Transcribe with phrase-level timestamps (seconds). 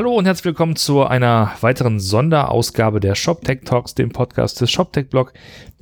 [0.00, 5.10] hallo und herzlich willkommen zu einer weiteren Sonderausgabe der ShopTech Talks, dem Podcast des ShopTech
[5.10, 5.34] Blog.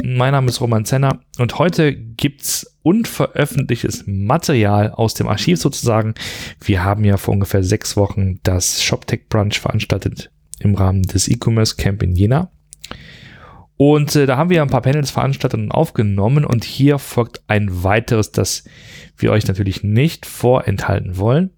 [0.03, 6.15] Mein Name ist Roman Zenner und heute gibt's unveröffentlichtes Material aus dem Archiv sozusagen.
[6.61, 11.77] Wir haben ja vor ungefähr sechs Wochen das ShopTech Brunch veranstaltet im Rahmen des E-Commerce
[11.77, 12.51] Camp in Jena.
[13.77, 17.85] Und äh, da haben wir ein paar Panels veranstaltet und aufgenommen und hier folgt ein
[17.85, 18.65] weiteres, das
[19.17, 21.51] wir euch natürlich nicht vorenthalten wollen.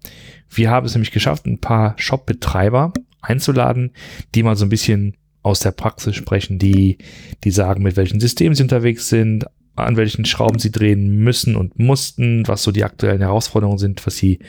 [0.53, 3.91] Wir haben es nämlich geschafft, ein paar Shop-Betreiber einzuladen,
[4.35, 6.97] die mal so ein bisschen aus der Praxis sprechen, die,
[7.43, 11.79] die sagen, mit welchen Systemen sie unterwegs sind, an welchen Schrauben sie drehen müssen und
[11.79, 14.39] mussten, was so die aktuellen Herausforderungen sind, was sie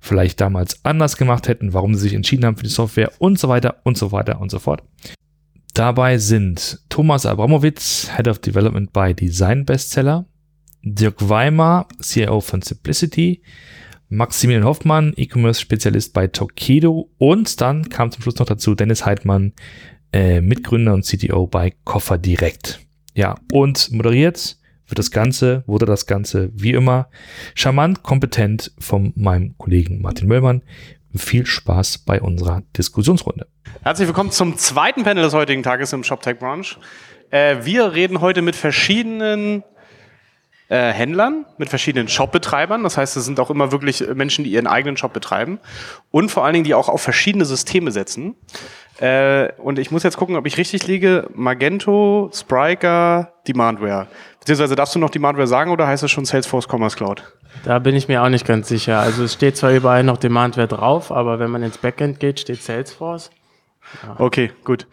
[0.00, 3.48] vielleicht damals anders gemacht hätten, warum sie sich entschieden haben für die Software und so
[3.48, 4.82] weiter und so weiter und so fort.
[5.74, 10.26] Dabei sind Thomas Abramowitz, Head of Development bei Design Bestseller,
[10.82, 13.42] Dirk Weimar, CIO von Simplicity,
[14.08, 19.52] Maximilian Hoffmann, E-Commerce-Spezialist bei Tokedo und dann kam zum Schluss noch dazu Dennis Heidmann,
[20.12, 22.80] äh, Mitgründer und CTO bei Koffer Direkt.
[23.14, 27.08] Ja, und moderiert wird das Ganze, wurde das Ganze wie immer
[27.56, 30.62] charmant, kompetent von meinem Kollegen Martin Möllmann.
[31.16, 33.48] Viel Spaß bei unserer Diskussionsrunde.
[33.82, 36.66] Herzlich willkommen zum zweiten Panel des heutigen Tages im ShopTech Branch.
[37.30, 39.64] Äh, wir reden heute mit verschiedenen
[40.68, 42.82] äh, Händlern, mit verschiedenen Shopbetreibern.
[42.82, 45.58] Das heißt, es sind auch immer wirklich Menschen, die ihren eigenen Shop betreiben
[46.10, 48.34] und vor allen Dingen, die auch auf verschiedene Systeme setzen.
[48.98, 51.28] Äh, und ich muss jetzt gucken, ob ich richtig liege.
[51.34, 54.06] Magento, Spryker, Demandware.
[54.40, 57.22] Beziehungsweise darfst du noch Demandware sagen oder heißt es schon Salesforce Commerce Cloud?
[57.64, 59.00] Da bin ich mir auch nicht ganz sicher.
[59.00, 62.62] Also es steht zwar überall noch Demandware drauf, aber wenn man ins Backend geht, steht
[62.62, 63.30] Salesforce.
[64.18, 64.86] Okay, gut.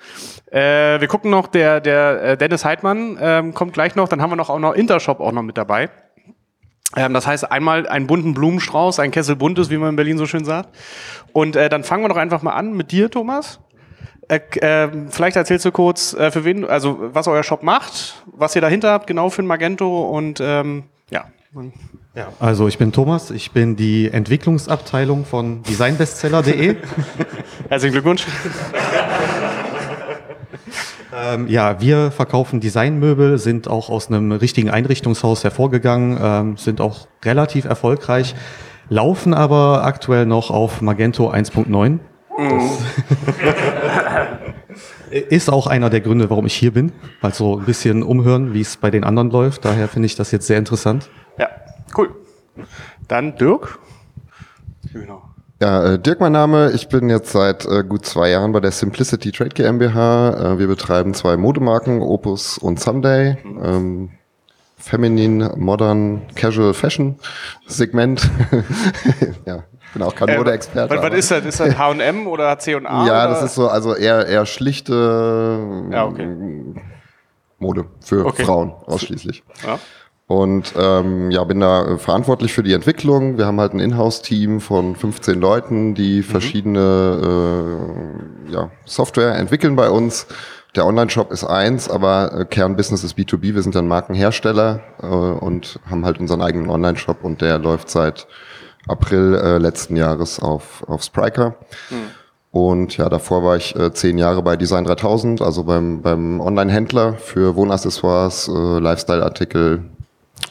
[0.51, 4.29] Äh, wir gucken noch, der, der äh, Dennis Heidmann ähm, kommt gleich noch, dann haben
[4.29, 5.89] wir noch auch noch Intershop auch noch mit dabei.
[6.95, 10.25] Ähm, das heißt einmal einen bunten Blumenstrauß, ein Kessel buntes, wie man in Berlin so
[10.25, 10.69] schön sagt.
[11.31, 13.59] Und äh, dann fangen wir doch einfach mal an mit dir, Thomas.
[14.27, 18.55] Äh, äh, vielleicht erzählst du kurz, äh, für wen, also was euer Shop macht, was
[18.55, 21.25] ihr dahinter habt, genau für ein Magento und ähm, ja.
[22.15, 26.77] Ja, also ich bin Thomas, ich bin die Entwicklungsabteilung von designbestseller.de.
[27.69, 28.25] Herzlichen Glückwunsch.
[31.15, 37.07] ähm, ja, wir verkaufen Designmöbel, sind auch aus einem richtigen Einrichtungshaus hervorgegangen, ähm, sind auch
[37.23, 38.35] relativ erfolgreich,
[38.89, 41.99] laufen aber aktuell noch auf Magento 1.9.
[45.09, 46.91] ist auch einer der Gründe, warum ich hier bin.
[47.21, 49.65] Also ein bisschen umhören, wie es bei den anderen läuft.
[49.65, 51.09] Daher finde ich das jetzt sehr interessant.
[51.37, 51.49] Ja,
[51.97, 52.15] cool.
[53.07, 53.79] Dann Dirk.
[54.91, 55.32] Genau.
[55.61, 56.71] Ja, äh, Dirk mein Name.
[56.71, 60.53] Ich bin jetzt seit äh, gut zwei Jahren bei der Simplicity Trade GmbH.
[60.53, 63.37] Äh, wir betreiben zwei Modemarken, Opus und Someday.
[63.63, 64.11] Ähm,
[64.77, 67.17] Feminin, Modern, Casual Fashion
[67.67, 68.29] Segment.
[69.45, 70.97] ja, ich bin auch kein äh, Modeexperte.
[70.97, 71.45] Was, was ist das?
[71.45, 72.79] Ist das H&M oder C&A?
[72.79, 73.27] Ja, oder?
[73.29, 76.27] das ist so, also eher, eher schlichte ja, okay.
[77.59, 78.43] Mode für okay.
[78.43, 79.43] Frauen ausschließlich.
[79.65, 79.79] Ja.
[80.33, 83.37] Und ähm, ja, bin da äh, verantwortlich für die Entwicklung.
[83.37, 86.23] Wir haben halt ein Inhouse-Team von 15 Leuten, die mhm.
[86.23, 87.77] verschiedene
[88.49, 90.25] äh, ja, Software entwickeln bei uns.
[90.75, 93.53] Der Online-Shop ist eins, aber äh, Kernbusiness ist B2B.
[93.53, 98.25] Wir sind dann Markenhersteller äh, und haben halt unseren eigenen Online-Shop und der läuft seit
[98.87, 101.57] April äh, letzten Jahres auf, auf Spriker.
[101.91, 102.09] Mhm.
[102.49, 107.13] Und ja, davor war ich äh, zehn Jahre bei Design 3000, also beim, beim Online-Händler
[107.15, 109.85] für Wohnaccessoires, äh, Lifestyle-Artikel,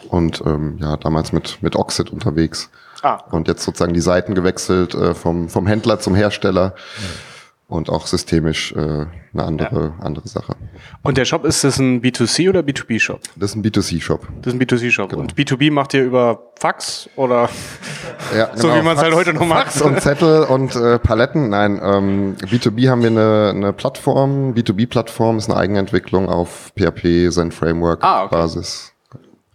[0.08, 2.70] und ähm, ja, damals mit, mit Oxid unterwegs.
[3.03, 3.19] Ah.
[3.30, 6.75] Und jetzt sozusagen die Seiten gewechselt äh, vom, vom Händler zum Hersteller.
[6.75, 7.08] Ja.
[7.69, 10.04] Und auch systemisch äh, eine andere, ja.
[10.04, 10.56] andere Sache.
[11.03, 13.20] Und der Shop, ist das ein B2C oder B2B-Shop?
[13.34, 14.28] Das ist ein B2C-Shop.
[14.42, 15.08] Das ist ein B2C-Shop.
[15.08, 15.22] Genau.
[15.22, 17.48] Und B2B macht ihr über Fax oder
[18.36, 18.78] ja, so genau.
[18.78, 19.72] wie man es halt heute noch macht?
[19.72, 21.48] Fax und Zettel und äh, Paletten.
[21.48, 24.53] Nein, ähm, B2B haben wir eine, eine Plattform.
[24.53, 28.34] B2B-Plattform ist eine Eigenentwicklung auf PHP, Zen Framework ah, okay.
[28.34, 28.91] Basis.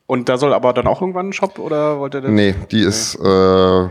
[0.07, 2.31] Und da soll aber dann auch irgendwann ein Shop oder wollt ihr das?
[2.31, 2.87] Nee, die nee.
[2.87, 3.89] ist äh,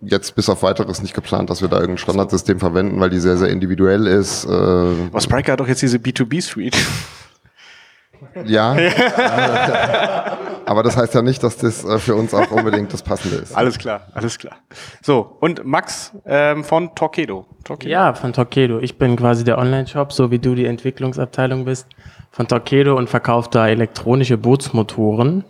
[0.00, 3.36] jetzt bis auf weiteres nicht geplant, dass wir da irgendein Standardsystem verwenden, weil die sehr,
[3.36, 4.46] sehr individuell ist.
[4.46, 6.76] Äh, aber Spriker hat doch jetzt diese B2B-Suite.
[8.44, 8.76] Ja.
[10.64, 13.56] aber das heißt ja nicht, dass das äh, für uns auch unbedingt das Passende ist.
[13.56, 14.56] Alles klar, alles klar.
[15.02, 17.46] So, und Max ähm, von Torquedo.
[17.64, 17.90] Torquedo.
[17.90, 18.80] Ja, von Torquedo.
[18.80, 21.86] Ich bin quasi der Online-Shop, so wie du die Entwicklungsabteilung bist
[22.38, 25.44] von Torquedo und verkauft da elektronische Bootsmotoren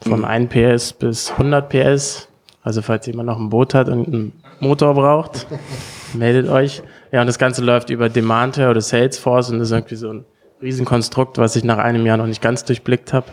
[0.00, 0.24] von mhm.
[0.24, 2.26] 1 PS bis 100 PS.
[2.62, 5.46] Also falls jemand noch ein Boot hat und einen Motor braucht,
[6.14, 6.82] meldet euch.
[7.12, 10.24] Ja, und das Ganze läuft über Demandware oder Salesforce und das ist irgendwie so ein
[10.62, 13.26] Riesenkonstrukt, was ich nach einem Jahr noch nicht ganz durchblickt habe.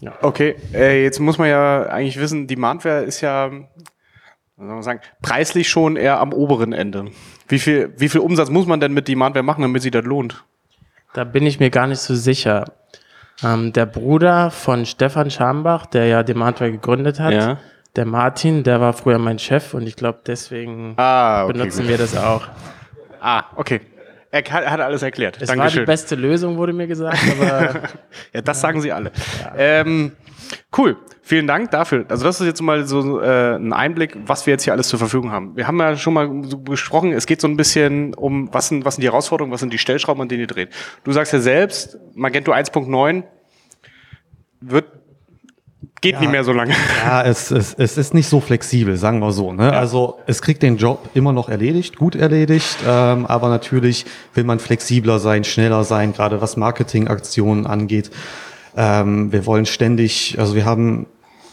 [0.00, 0.12] Ja.
[0.22, 5.00] Okay, äh, jetzt muss man ja eigentlich wissen, Demandware ist ja, was soll man sagen,
[5.20, 7.06] preislich schon eher am oberen Ende.
[7.48, 10.44] Wie viel, wie viel Umsatz muss man denn mit Demandware machen, damit sich das lohnt?
[11.14, 12.64] Da bin ich mir gar nicht so sicher.
[13.42, 17.58] Ähm, der Bruder von Stefan Schambach, der ja Demandware gegründet hat, ja.
[17.96, 21.88] der Martin, der war früher mein Chef und ich glaube, deswegen ah, okay, benutzen gut.
[21.88, 22.42] wir das auch.
[23.20, 23.80] Ah, okay.
[24.32, 25.40] Er hat alles erklärt.
[25.40, 25.76] Es Dankeschön.
[25.76, 27.18] war die beste Lösung, wurde mir gesagt.
[27.30, 27.82] Aber
[28.32, 29.12] ja, das sagen sie alle.
[29.40, 29.52] Ja.
[29.56, 30.12] Ähm,
[30.76, 30.96] cool.
[31.22, 32.04] Vielen Dank dafür.
[32.08, 34.98] Also das ist jetzt mal so äh, ein Einblick, was wir jetzt hier alles zur
[34.98, 35.56] Verfügung haben.
[35.56, 38.84] Wir haben ja schon mal so besprochen, es geht so ein bisschen um, was sind,
[38.84, 40.70] was sind die Herausforderungen, was sind die Stellschrauben, an denen ihr dreht.
[41.02, 43.22] Du sagst ja selbst, Magento 1.9
[44.60, 44.86] wird
[46.04, 46.74] geht ja, nicht mehr so lange.
[47.02, 49.54] Ja, es, es, es ist nicht so flexibel, sagen wir so.
[49.54, 49.64] Ne?
[49.64, 49.70] Ja.
[49.70, 54.04] Also es kriegt den Job immer noch erledigt, gut erledigt, ähm, aber natürlich
[54.34, 58.10] will man flexibler sein, schneller sein, gerade was Marketingaktionen angeht.
[58.76, 61.06] Ähm, wir wollen ständig, also wir haben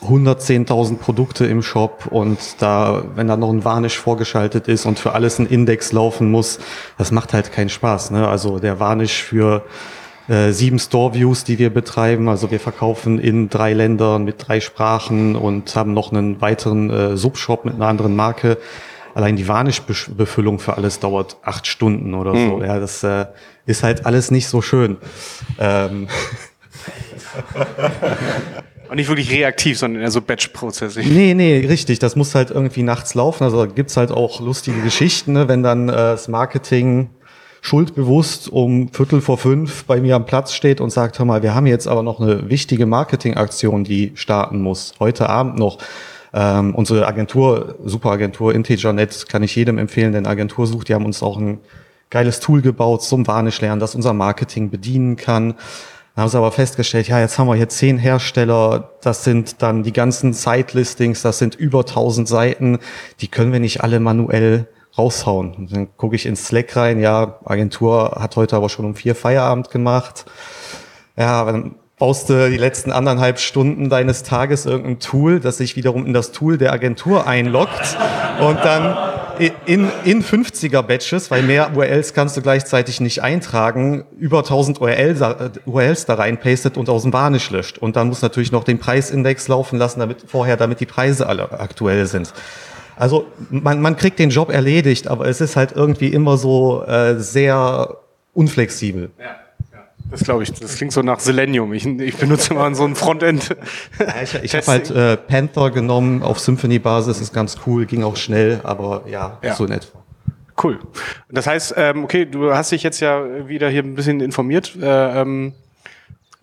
[0.04, 5.14] 110.000 Produkte im Shop und da, wenn da noch ein Varnish vorgeschaltet ist und für
[5.14, 6.60] alles ein Index laufen muss,
[6.98, 8.12] das macht halt keinen Spaß.
[8.12, 8.28] Ne?
[8.28, 9.64] Also der Varnish für
[10.28, 12.30] äh, sieben Store-Views, die wir betreiben.
[12.30, 17.18] Also wir verkaufen in drei Ländern mit drei Sprachen und haben noch einen weiteren äh,
[17.18, 18.58] Subshop mit einer anderen Marke.
[19.14, 22.58] Allein die Varnish-Befüllung für alles dauert acht Stunden oder so.
[22.58, 22.64] Mhm.
[22.64, 23.26] Ja, das äh,
[23.66, 24.98] ist halt alles nicht so schön.
[25.60, 26.08] Ähm.
[28.90, 31.08] Und nicht wirklich reaktiv, sondern eher so Batch-Prozessig.
[31.08, 32.00] Nee, nee, richtig.
[32.00, 33.46] Das muss halt irgendwie nachts laufen.
[33.46, 35.48] Also gibt's halt auch lustige Geschichten, ne?
[35.48, 37.10] wenn dann äh, das Marketing
[37.62, 41.56] schuldbewusst um Viertel vor fünf bei mir am Platz steht und sagt, hör mal, wir
[41.56, 44.94] haben jetzt aber noch eine wichtige Marketingaktion, die starten muss.
[45.00, 45.78] Heute Abend noch.
[46.34, 50.90] Ähm, unsere Agentur, Superagentur IntegerNet, kann ich jedem empfehlen, denn Agentur sucht.
[50.90, 51.60] Die haben uns auch ein
[52.10, 55.56] geiles Tool gebaut zum Warnisch lernen, das unser Marketing bedienen kann.
[56.22, 59.82] Dann haben sie aber festgestellt, ja, jetzt haben wir hier zehn Hersteller, das sind dann
[59.82, 62.78] die ganzen Site-Listings, das sind über 1000 Seiten,
[63.22, 65.56] die können wir nicht alle manuell raushauen.
[65.56, 69.16] Und dann gucke ich ins Slack rein, ja, Agentur hat heute aber schon um vier
[69.16, 70.26] Feierabend gemacht.
[71.18, 76.06] Ja, dann baust du die letzten anderthalb Stunden deines Tages irgendein Tool, das sich wiederum
[76.06, 77.98] in das Tool der Agentur einloggt
[78.40, 78.96] und dann
[79.66, 85.22] in, in 50er Batches, weil mehr URLs kannst du gleichzeitig nicht eintragen, über 1000 URLs,
[85.66, 87.78] URLs da reinpastet und aus dem Varnish löscht.
[87.78, 91.52] Und dann muss natürlich noch den Preisindex laufen lassen, damit vorher, damit die Preise alle
[91.60, 92.34] aktuell sind.
[92.96, 97.16] Also man, man kriegt den Job erledigt, aber es ist halt irgendwie immer so äh,
[97.20, 97.98] sehr
[98.34, 99.12] unflexibel.
[99.20, 99.41] Ja.
[100.12, 101.74] Das glaube ich, das klingt so nach Selenium.
[101.74, 103.56] Ich, ich benutze mal so ein Frontend.
[103.98, 108.18] Ja, ich ich habe halt äh, Panther genommen auf Symphony-Basis, ist ganz cool, ging auch
[108.18, 109.56] schnell, aber ja, ja.
[109.56, 110.00] so in etwa.
[110.62, 110.80] Cool.
[111.30, 114.76] Das heißt, ähm, okay, du hast dich jetzt ja wieder hier ein bisschen informiert.
[114.80, 115.54] Äh, ähm,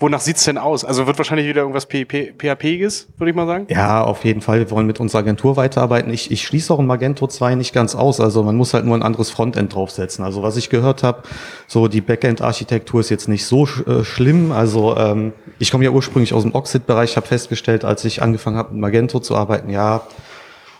[0.01, 0.85] Wonach sieht's denn aus?
[0.85, 3.67] Also wird wahrscheinlich wieder irgendwas PHPiges, würde ich mal sagen?
[3.69, 4.61] Ja, auf jeden Fall.
[4.61, 6.13] Wir wollen mit unserer Agentur weiterarbeiten.
[6.13, 8.21] Ich, ich schließe auch ein Magento 2 nicht ganz aus.
[8.21, 10.25] Also man muss halt nur ein anderes Frontend draufsetzen.
[10.25, 11.25] Also was ich gehört habe,
[11.67, 14.53] so die Backend-Architektur ist jetzt nicht so äh, schlimm.
[14.53, 18.75] Also ähm, ich komme ja ursprünglich aus dem Oxid-Bereich, habe festgestellt, als ich angefangen habe
[18.75, 20.03] mit Magento zu arbeiten, ja,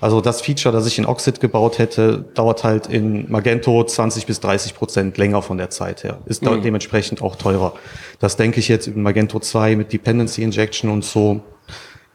[0.01, 4.41] also das Feature, das ich in Oxid gebaut hätte, dauert halt in Magento 20 bis
[4.41, 6.19] 30 Prozent länger von der Zeit her.
[6.27, 6.63] Ist mhm.
[6.63, 7.75] dementsprechend auch teurer.
[8.21, 11.43] Das denke ich jetzt in Magento 2 mit Dependency Injection und so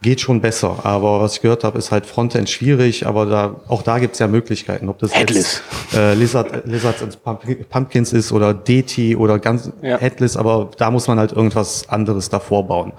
[0.04, 0.80] geht schon besser.
[0.84, 4.28] Aber was ich gehört habe, ist halt Frontend schwierig, aber da, auch da gibt's ja
[4.28, 4.90] Möglichkeiten.
[4.90, 5.62] Ob das Headless.
[5.90, 9.98] jetzt äh, Lizard, Lizards and Pumpkins ist oder DT oder ganz ja.
[9.98, 12.94] Headless, aber da muss man halt irgendwas anderes davor bauen.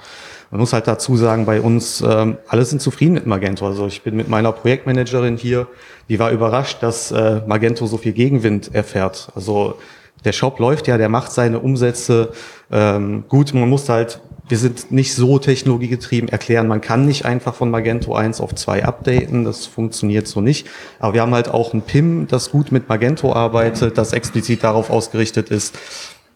[0.55, 3.67] Man muss halt dazu sagen, bei uns, ähm, alle sind zufrieden mit Magento.
[3.67, 5.67] Also ich bin mit meiner Projektmanagerin hier,
[6.09, 9.33] die war überrascht, dass äh, Magento so viel Gegenwind erfährt.
[9.35, 9.79] Also
[10.25, 12.29] der Shop läuft ja, der macht seine Umsätze
[12.71, 13.53] ähm, gut.
[13.53, 18.15] Man muss halt, wir sind nicht so technologiegetrieben erklären, man kann nicht einfach von Magento
[18.15, 20.69] 1 auf 2 updaten, das funktioniert so nicht.
[21.01, 24.89] Aber wir haben halt auch ein PIM, das gut mit Magento arbeitet, das explizit darauf
[24.89, 25.77] ausgerichtet ist,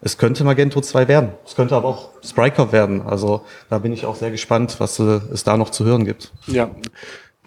[0.01, 1.33] es könnte Magento 2 werden.
[1.45, 3.01] Es könnte aber auch Spryker werden.
[3.01, 6.31] Also da bin ich auch sehr gespannt, was äh, es da noch zu hören gibt.
[6.47, 6.71] Ja.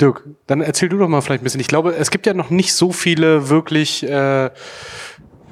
[0.00, 1.60] Dirk, dann erzähl du doch mal vielleicht ein bisschen.
[1.60, 4.50] Ich glaube, es gibt ja noch nicht so viele wirklich äh,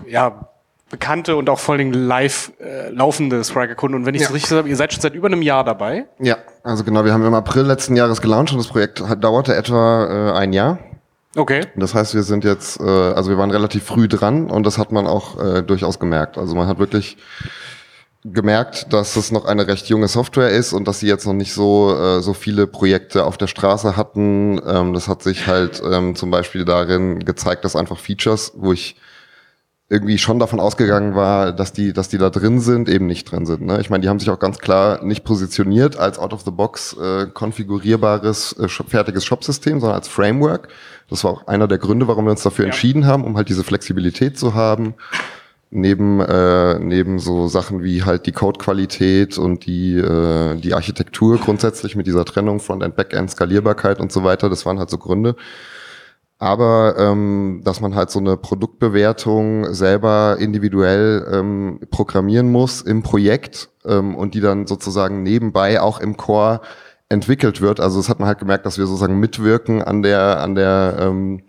[0.06, 0.48] ja,
[0.90, 3.96] bekannte und auch vor allem live äh, laufende Spriker-Kunden.
[3.96, 4.34] Und wenn ich es ja.
[4.34, 6.06] richtig habe, ihr seid schon seit über einem Jahr dabei.
[6.18, 10.32] Ja, also genau, wir haben im April letzten Jahres gelauncht und das Projekt dauerte etwa
[10.32, 10.78] äh, ein Jahr.
[11.36, 11.66] Okay.
[11.76, 14.90] Das heißt, wir sind jetzt, äh, also wir waren relativ früh dran und das hat
[14.90, 16.38] man auch äh, durchaus gemerkt.
[16.38, 17.16] Also man hat wirklich
[18.24, 21.54] gemerkt, dass es noch eine recht junge Software ist und dass sie jetzt noch nicht
[21.54, 24.60] so äh, so viele Projekte auf der Straße hatten.
[24.66, 28.96] Ähm, das hat sich halt ähm, zum Beispiel darin gezeigt, dass einfach Features, wo ich
[29.90, 33.44] irgendwie schon davon ausgegangen war, dass die, dass die da drin sind, eben nicht drin
[33.44, 33.62] sind.
[33.62, 33.80] Ne?
[33.80, 38.68] Ich meine, die haben sich auch ganz klar nicht positioniert als out-of-the-box äh, konfigurierbares, äh,
[38.68, 40.68] fertiges Shop-System, sondern als Framework.
[41.10, 42.70] Das war auch einer der Gründe, warum wir uns dafür ja.
[42.70, 44.94] entschieden haben, um halt diese Flexibilität zu haben.
[45.72, 51.94] Neben, äh, neben so Sachen wie halt die Codequalität und die, äh, die Architektur grundsätzlich
[51.94, 55.36] mit dieser Trennung Frontend, Backend, Skalierbarkeit und so weiter, das waren halt so Gründe
[56.40, 63.68] aber ähm, dass man halt so eine Produktbewertung selber individuell ähm, programmieren muss im Projekt
[63.84, 66.62] ähm, und die dann sozusagen nebenbei auch im Core
[67.10, 67.80] entwickelt wird.
[67.80, 71.42] Also das hat man halt gemerkt, dass wir sozusagen mitwirken an der an der ähm,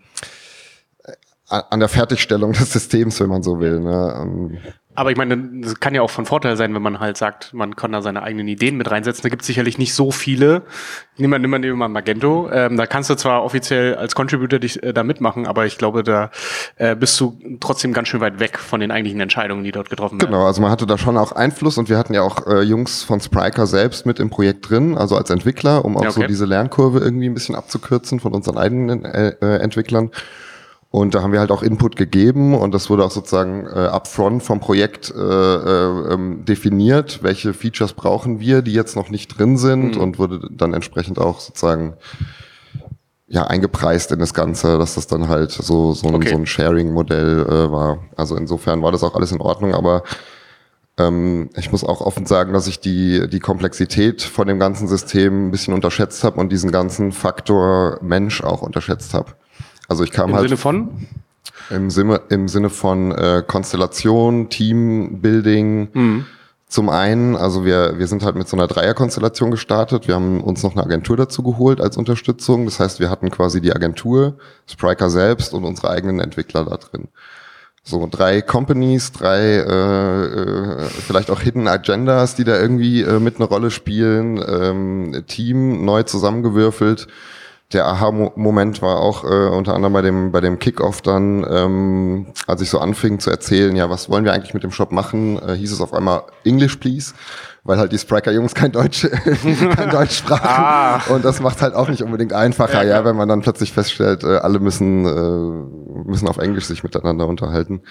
[1.48, 3.80] an der Fertigstellung des Systems, wenn man so will.
[3.80, 4.60] Ne?
[4.94, 7.76] Aber ich meine, das kann ja auch von Vorteil sein, wenn man halt sagt, man
[7.76, 9.22] kann da seine eigenen Ideen mit reinsetzen.
[9.22, 10.62] Da gibt es sicherlich nicht so viele.
[11.16, 12.50] Nimm mal, nimm mal, nimm mal Magento.
[12.52, 16.02] Ähm, da kannst du zwar offiziell als Contributor dich äh, da mitmachen, aber ich glaube,
[16.02, 16.30] da
[16.76, 20.20] äh, bist du trotzdem ganz schön weit weg von den eigentlichen Entscheidungen, die dort getroffen
[20.20, 20.30] werden.
[20.30, 23.02] Genau, also man hatte da schon auch Einfluss und wir hatten ja auch äh, Jungs
[23.02, 26.12] von Spriker selbst mit im Projekt drin, also als Entwickler, um auch okay.
[26.12, 30.10] so diese Lernkurve irgendwie ein bisschen abzukürzen von unseren eigenen äh, äh, Entwicklern.
[30.92, 34.42] Und da haben wir halt auch Input gegeben und das wurde auch sozusagen äh, upfront
[34.42, 39.56] vom Projekt äh, äh, ähm, definiert, welche Features brauchen wir, die jetzt noch nicht drin
[39.56, 40.02] sind mhm.
[40.02, 41.94] und wurde dann entsprechend auch sozusagen
[43.26, 46.28] ja eingepreist in das Ganze, dass das dann halt so so ein, okay.
[46.28, 48.00] so ein Sharing-Modell äh, war.
[48.14, 50.02] Also insofern war das auch alles in Ordnung, aber
[50.98, 55.48] ähm, ich muss auch offen sagen, dass ich die, die Komplexität von dem ganzen System
[55.48, 59.32] ein bisschen unterschätzt habe und diesen ganzen Faktor Mensch auch unterschätzt habe.
[59.88, 60.44] Also ich kam Im halt.
[60.44, 61.06] Im Sinne von?
[61.70, 65.88] Im Sinne, im Sinne von äh, Konstellation, Teambuilding.
[65.92, 66.26] Mhm.
[66.68, 70.08] Zum einen, also wir, wir sind halt mit so einer Dreierkonstellation gestartet.
[70.08, 72.64] Wir haben uns noch eine Agentur dazu geholt als Unterstützung.
[72.64, 77.08] Das heißt, wir hatten quasi die Agentur, Spriker selbst und unsere eigenen Entwickler da drin.
[77.84, 83.36] So drei Companies, drei äh, äh, vielleicht auch Hidden Agendas, die da irgendwie äh, mit
[83.36, 84.42] eine Rolle spielen.
[84.46, 87.08] Ähm, Team neu zusammengewürfelt
[87.72, 92.60] der Aha-Moment war auch äh, unter anderem bei dem bei dem Kickoff dann, ähm, als
[92.60, 95.54] ich so anfing zu erzählen, ja, was wollen wir eigentlich mit dem Shop machen, äh,
[95.54, 97.14] hieß es auf einmal English please,
[97.64, 99.08] weil halt die Spriker-Jungs kein Deutsch
[99.76, 101.00] kein Deutsch sprachen ah.
[101.08, 104.24] und das macht halt auch nicht unbedingt einfacher, ja, ja wenn man dann plötzlich feststellt,
[104.24, 107.82] äh, alle müssen äh, müssen auf Englisch sich miteinander unterhalten.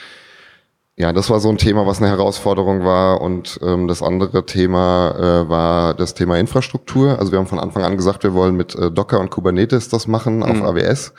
[0.97, 3.21] Ja, das war so ein Thema, was eine Herausforderung war.
[3.21, 7.17] Und ähm, das andere Thema äh, war das Thema Infrastruktur.
[7.17, 10.07] Also wir haben von Anfang an gesagt, wir wollen mit äh, Docker und Kubernetes das
[10.07, 10.43] machen mhm.
[10.43, 11.13] auf AWS.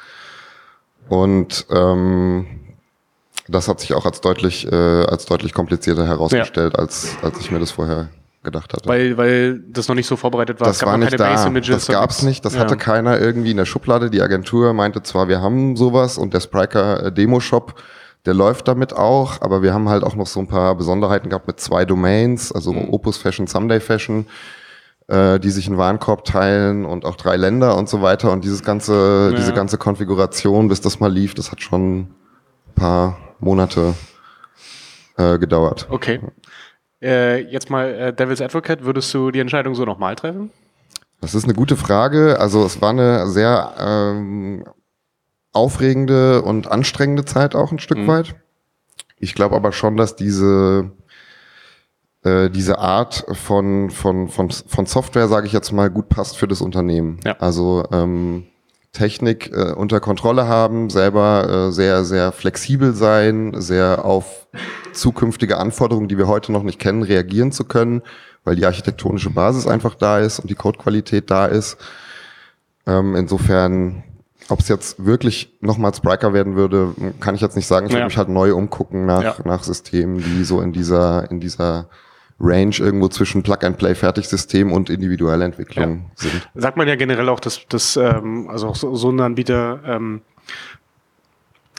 [1.09, 2.47] Und ähm,
[3.49, 6.79] das hat sich auch als deutlich, äh, als deutlich komplizierter herausgestellt, ja.
[6.79, 8.09] als, als ich mir das vorher
[8.43, 8.89] gedacht hatte.
[8.89, 10.69] Weil, weil das noch nicht so vorbereitet war.
[10.69, 11.49] Das war nicht da.
[11.61, 12.45] Das gab's nicht.
[12.45, 12.61] Das ja.
[12.61, 14.11] hatte keiner irgendwie in der Schublade.
[14.11, 17.75] Die Agentur meinte zwar, wir haben sowas und der Spriker äh, Demo Shop
[18.27, 21.47] der läuft damit auch, aber wir haben halt auch noch so ein paar Besonderheiten gehabt
[21.47, 22.91] mit zwei Domains, also mhm.
[22.91, 24.27] Opus Fashion, Someday Fashion,
[25.09, 28.31] äh, die sich einen Warenkorb teilen und auch drei Länder und so weiter.
[28.31, 29.37] Und dieses ganze, ja.
[29.37, 32.15] diese ganze Konfiguration, bis das mal lief, das hat schon ein
[32.77, 33.95] paar Monate
[35.17, 35.89] äh, gedauert.
[35.91, 36.21] Okay.
[37.03, 40.51] Äh, jetzt mal äh, Devil's Advocate, würdest du die Entscheidung so nochmal treffen?
[41.21, 42.39] Das ist eine gute Frage.
[42.39, 44.65] Also es war eine sehr ähm,
[45.53, 48.07] aufregende und anstrengende Zeit auch ein Stück mhm.
[48.09, 48.35] weit.
[49.19, 50.91] Ich glaube aber schon, dass diese
[52.25, 56.49] äh, diese Art von von von von Software, sage ich jetzt mal, gut passt für
[56.49, 57.21] das Unternehmen.
[57.25, 57.37] Ja.
[57.39, 58.47] Also ähm,
[58.93, 64.47] Technik äh, unter Kontrolle haben, selber äh, sehr sehr flexibel sein, sehr auf
[64.93, 68.03] zukünftige Anforderungen, die wir heute noch nicht kennen, reagieren zu können,
[68.45, 71.77] weil die architektonische Basis einfach da ist und die Codequalität da ist.
[72.87, 74.03] Ähm, insofern
[74.49, 77.87] ob es jetzt wirklich nochmal Spriker werden würde, kann ich jetzt nicht sagen.
[77.87, 77.99] Ich ja.
[77.99, 79.37] würde mich halt neu umgucken nach, ja.
[79.45, 81.89] nach Systemen, die so in dieser, in dieser
[82.41, 86.11] Range irgendwo zwischen Plug-and-Play-Fertigsystem und individuelle Entwicklung ja.
[86.17, 86.49] sind.
[86.55, 90.23] Sagt man ja generell auch, dass, dass ähm, also auch so, so ein Anbieter ähm,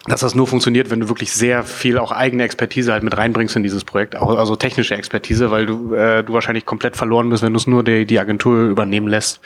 [0.06, 3.56] dass das nur funktioniert, wenn du wirklich sehr viel auch eigene Expertise halt mit reinbringst
[3.56, 7.42] in dieses Projekt, auch, also technische Expertise, weil du, äh, du wahrscheinlich komplett verloren bist,
[7.42, 9.40] wenn du es nur die, die Agentur übernehmen lässt,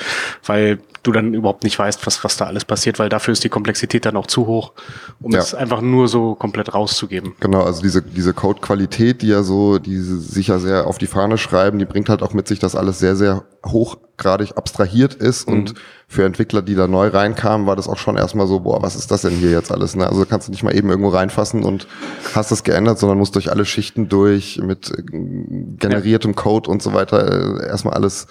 [0.46, 3.50] weil du dann überhaupt nicht weißt, was, was da alles passiert, weil dafür ist die
[3.50, 4.74] Komplexität dann auch zu hoch,
[5.22, 5.40] um ja.
[5.40, 7.34] es einfach nur so komplett rauszugeben.
[7.40, 11.38] Genau, also diese, diese Code-Qualität, die ja so, die sich ja sehr auf die Fahne
[11.38, 15.54] schreiben, die bringt halt auch mit sich, dass alles sehr, sehr hochgradig abstrahiert ist mhm.
[15.54, 15.74] und
[16.10, 19.12] für Entwickler, die da neu reinkamen, war das auch schon erstmal so, boah, was ist
[19.12, 19.96] das denn hier jetzt alles?
[19.96, 20.08] Ne?
[20.08, 21.88] Also kannst du nicht mal eben irgendwo reinfassen und
[22.34, 26.94] hast es geändert, sondern musst durch alle Schichten durch mit äh, generiertem Code und so
[26.94, 28.28] weiter äh, erstmal alles.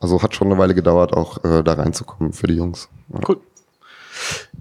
[0.00, 2.88] Also hat schon eine Weile gedauert, auch äh, da reinzukommen für die Jungs.
[3.12, 3.20] Ja.
[3.28, 3.40] Cool.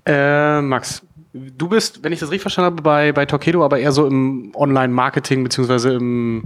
[0.06, 1.02] Äh, Max,
[1.34, 4.52] du bist, wenn ich das richtig verstanden habe, bei, bei Torquedo aber eher so im
[4.54, 6.44] Online-Marketing beziehungsweise im,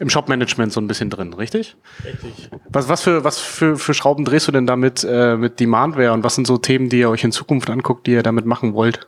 [0.00, 1.76] im Shop-Management so ein bisschen drin, richtig?
[2.04, 2.50] Richtig.
[2.68, 6.24] Was, was, für, was für, für Schrauben drehst du denn damit äh, mit Demandware und
[6.24, 9.06] was sind so Themen, die ihr euch in Zukunft anguckt, die ihr damit machen wollt?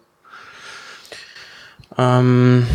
[1.98, 2.66] Ähm,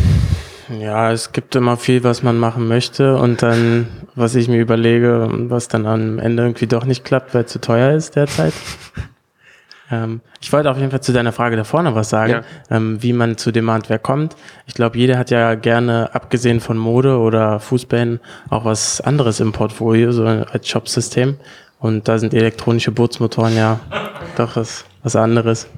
[0.68, 5.28] ja, es gibt immer viel, was man machen möchte und dann, was ich mir überlege,
[5.30, 8.52] was dann am Ende irgendwie doch nicht klappt, weil es zu teuer ist derzeit.
[9.90, 12.42] ähm, ich wollte auf jeden Fall zu deiner Frage da vorne was sagen, ja.
[12.70, 14.36] ähm, wie man zu Demandware kommt.
[14.66, 19.52] Ich glaube, jeder hat ja gerne, abgesehen von Mode oder Fußbällen, auch was anderes im
[19.52, 21.36] Portfolio, so als Shopsystem.
[21.78, 23.80] Und da sind elektronische Bootsmotoren ja
[24.36, 25.68] doch was, was anderes.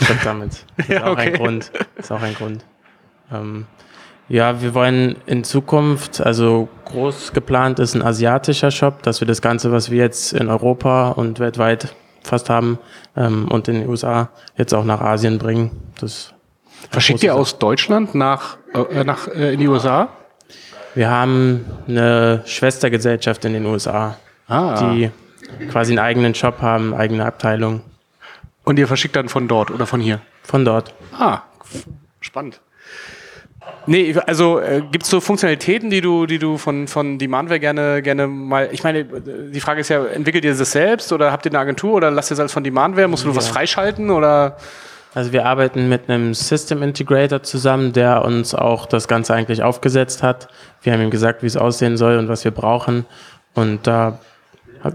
[0.00, 0.52] Ich glaube, damit.
[0.76, 1.70] Ist ja, auch ein Grund.
[1.96, 2.64] Das ist auch ein Grund.
[3.30, 3.66] Ähm,
[4.28, 9.42] ja, wir wollen in Zukunft, also groß geplant ist ein asiatischer Shop, dass wir das
[9.42, 12.78] Ganze, was wir jetzt in Europa und weltweit fast haben
[13.16, 15.70] ähm, und in den USA jetzt auch nach Asien bringen.
[16.00, 16.32] Das
[16.90, 20.08] Verschickt ihr aus Deutschland nach, äh, nach äh, in die USA?
[20.94, 24.16] Wir haben eine Schwestergesellschaft in den USA,
[24.48, 24.92] ah.
[24.92, 25.10] die
[25.70, 27.82] quasi einen eigenen Shop haben, eigene Abteilung.
[28.64, 30.20] Und ihr verschickt dann von dort oder von hier?
[30.42, 30.94] Von dort.
[31.18, 31.42] Ah,
[32.20, 32.60] spannend.
[33.86, 38.00] Nee, also äh, gibt es so Funktionalitäten, die du, die du von, von Demandware gerne,
[38.02, 38.68] gerne mal.
[38.70, 41.94] Ich meine, die Frage ist ja, entwickelt ihr das selbst oder habt ihr eine Agentur
[41.94, 43.08] oder lasst ihr es alles von Demandware?
[43.08, 43.36] Musst du ja.
[43.36, 44.56] was freischalten oder?
[45.14, 50.22] Also wir arbeiten mit einem System Integrator zusammen, der uns auch das Ganze eigentlich aufgesetzt
[50.22, 50.48] hat.
[50.82, 53.04] Wir haben ihm gesagt, wie es aussehen soll und was wir brauchen.
[53.54, 54.20] Und da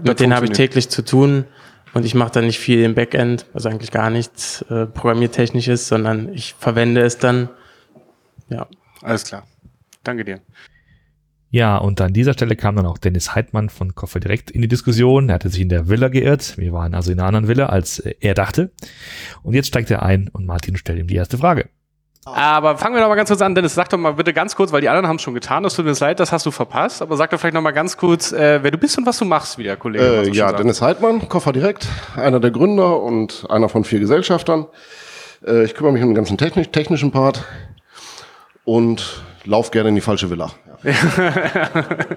[0.02, 1.44] mit denen habe ich täglich zu tun.
[1.94, 6.32] Und ich mache da nicht viel im Backend, also eigentlich gar nichts äh, programmiertechnisches, sondern
[6.34, 7.48] ich verwende es dann
[8.48, 8.66] ja.
[9.02, 9.46] Alles klar.
[10.02, 10.40] Danke dir.
[11.50, 14.68] Ja, und an dieser Stelle kam dann auch Dennis Heidmann von Koffer direkt in die
[14.68, 15.30] Diskussion.
[15.30, 16.58] Er hatte sich in der Villa geirrt.
[16.58, 18.70] Wir waren also in einer anderen Villa, als er dachte.
[19.42, 21.70] Und jetzt steigt er ein und Martin stellt ihm die erste Frage.
[22.26, 23.54] Aber fangen wir doch mal ganz kurz an.
[23.54, 25.62] Dennis, sag doch mal bitte ganz kurz, weil die anderen haben es schon getan.
[25.62, 27.00] Das tut mir leid, das hast du verpasst.
[27.00, 29.24] Aber sag doch vielleicht noch mal ganz kurz, äh, wer du bist und was du
[29.24, 30.04] machst, wie der Kollege.
[30.04, 34.66] Äh, ja, Dennis Heidmann, Koffer direkt, einer der Gründer und einer von vier Gesellschaftern.
[35.46, 37.46] Äh, ich kümmere mich um den ganzen technisch, technischen Part
[38.68, 40.52] und lauf gerne in die falsche Villa.
[40.82, 40.92] Ja.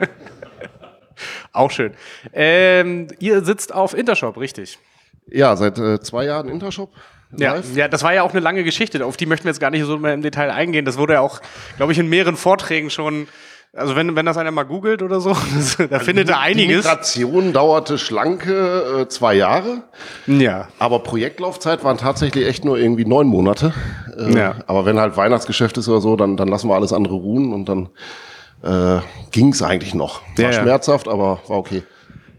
[1.54, 1.94] Auch schön.
[2.34, 4.78] Ähm, ihr sitzt auf Intershop, richtig?
[5.28, 6.92] Ja, seit äh, zwei Jahren Intershop.
[7.38, 9.06] Ja, ja, das war ja auch eine lange Geschichte.
[9.06, 10.84] Auf die möchten wir jetzt gar nicht so mehr im Detail eingehen.
[10.84, 11.40] Das wurde ja auch,
[11.78, 13.30] glaube ich, in mehreren Vorträgen schon
[13.74, 15.30] also wenn, wenn das einer mal googelt oder so,
[15.78, 16.84] da also findet er einiges.
[16.84, 19.84] Die Migration dauerte schlanke äh, zwei Jahre.
[20.28, 20.68] Ja.
[20.78, 23.74] Aber Projektlaufzeit waren tatsächlich echt nur irgendwie neun Monate.
[24.18, 24.56] Äh, ja.
[24.68, 27.70] Aber wenn halt Weihnachtsgeschäft ist oder so, dann, dann lassen wir alles andere ruhen und
[27.70, 27.90] dann
[28.64, 30.22] äh, ging es eigentlich noch.
[30.36, 31.84] War ja, schmerzhaft, aber war okay.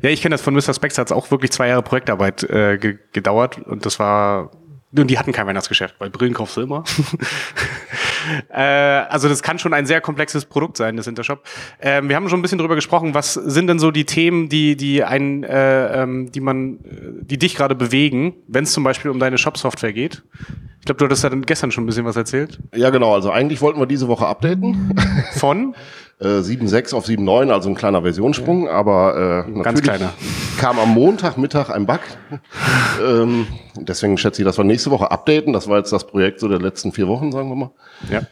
[0.02, 0.74] Ja, ich kenne das von Mr.
[0.74, 4.50] Specs, hat es auch wirklich zwei Jahre Projektarbeit äh, ge gedauert und das war
[4.96, 6.84] und die hatten kein Weihnachtsgeschäft, weil Brillen kaufst du immer.
[8.50, 11.44] äh, also das kann schon ein sehr komplexes Produkt sein, das Intershop.
[11.80, 14.76] Ähm, wir haben schon ein bisschen drüber gesprochen, was sind denn so die Themen, die,
[14.76, 16.78] die ein, äh, ähm, die man,
[17.22, 20.22] die dich gerade bewegen, wenn es zum Beispiel um deine Shop-Software geht?
[20.80, 22.58] Ich glaube, du hattest ja dann gestern schon ein bisschen was erzählt.
[22.74, 23.14] Ja, genau.
[23.14, 24.94] Also eigentlich wollten wir diese Woche updaten.
[25.34, 25.74] Von?
[26.22, 30.12] äh, 7.6 auf 7.9, also ein kleiner Versionssprung, aber äh, Ganz kleiner.
[30.58, 32.00] kam am Montagmittag ein Bug.
[33.04, 35.52] ähm, deswegen schätze ich, dass wir nächste Woche updaten.
[35.52, 37.70] Das war jetzt das Projekt so der letzten vier Wochen, sagen wir mal.
[38.10, 38.22] Ja.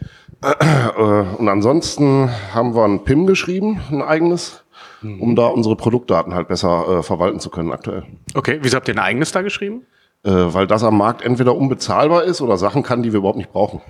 [0.43, 4.63] Äh, und ansonsten haben wir ein PIM geschrieben, ein eigenes,
[5.03, 5.21] mhm.
[5.21, 8.05] um da unsere Produktdaten halt besser äh, verwalten zu können aktuell.
[8.35, 9.83] Okay, wieso habt ihr ein eigenes da geschrieben?
[10.23, 13.53] Äh, weil das am Markt entweder unbezahlbar ist oder Sachen kann, die wir überhaupt nicht
[13.53, 13.81] brauchen.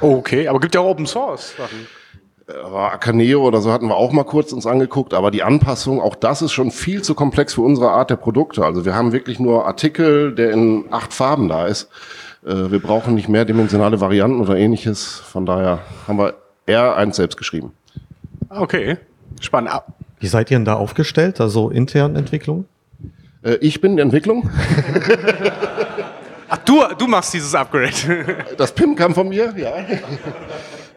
[0.00, 1.86] Okay, aber gibt ja auch Open Source Sachen
[2.48, 6.42] Akaneo oder so hatten wir auch mal kurz uns angeguckt, aber die Anpassung, auch das
[6.42, 8.64] ist schon viel zu komplex für unsere Art der Produkte.
[8.64, 11.88] Also wir haben wirklich nur Artikel, der in acht Farben da ist.
[12.44, 15.06] Äh, wir brauchen nicht mehrdimensionale Varianten oder ähnliches.
[15.06, 16.34] Von daher haben wir
[16.66, 17.72] eher eins selbst geschrieben.
[18.48, 18.98] Okay,
[19.40, 19.72] spannend.
[20.20, 22.66] Wie seid ihr denn da aufgestellt, also intern Entwicklung?
[23.42, 24.48] Äh, ich bin die Entwicklung.
[26.48, 28.44] Ach, du, du machst dieses Upgrade.
[28.56, 29.72] Das PIM kam von mir, ja.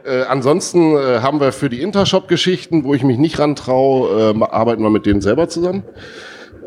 [0.05, 4.81] Äh, ansonsten äh, haben wir für die Intershop-Geschichten, wo ich mich nicht rantraue, äh, arbeiten
[4.83, 5.83] wir mit denen selber zusammen.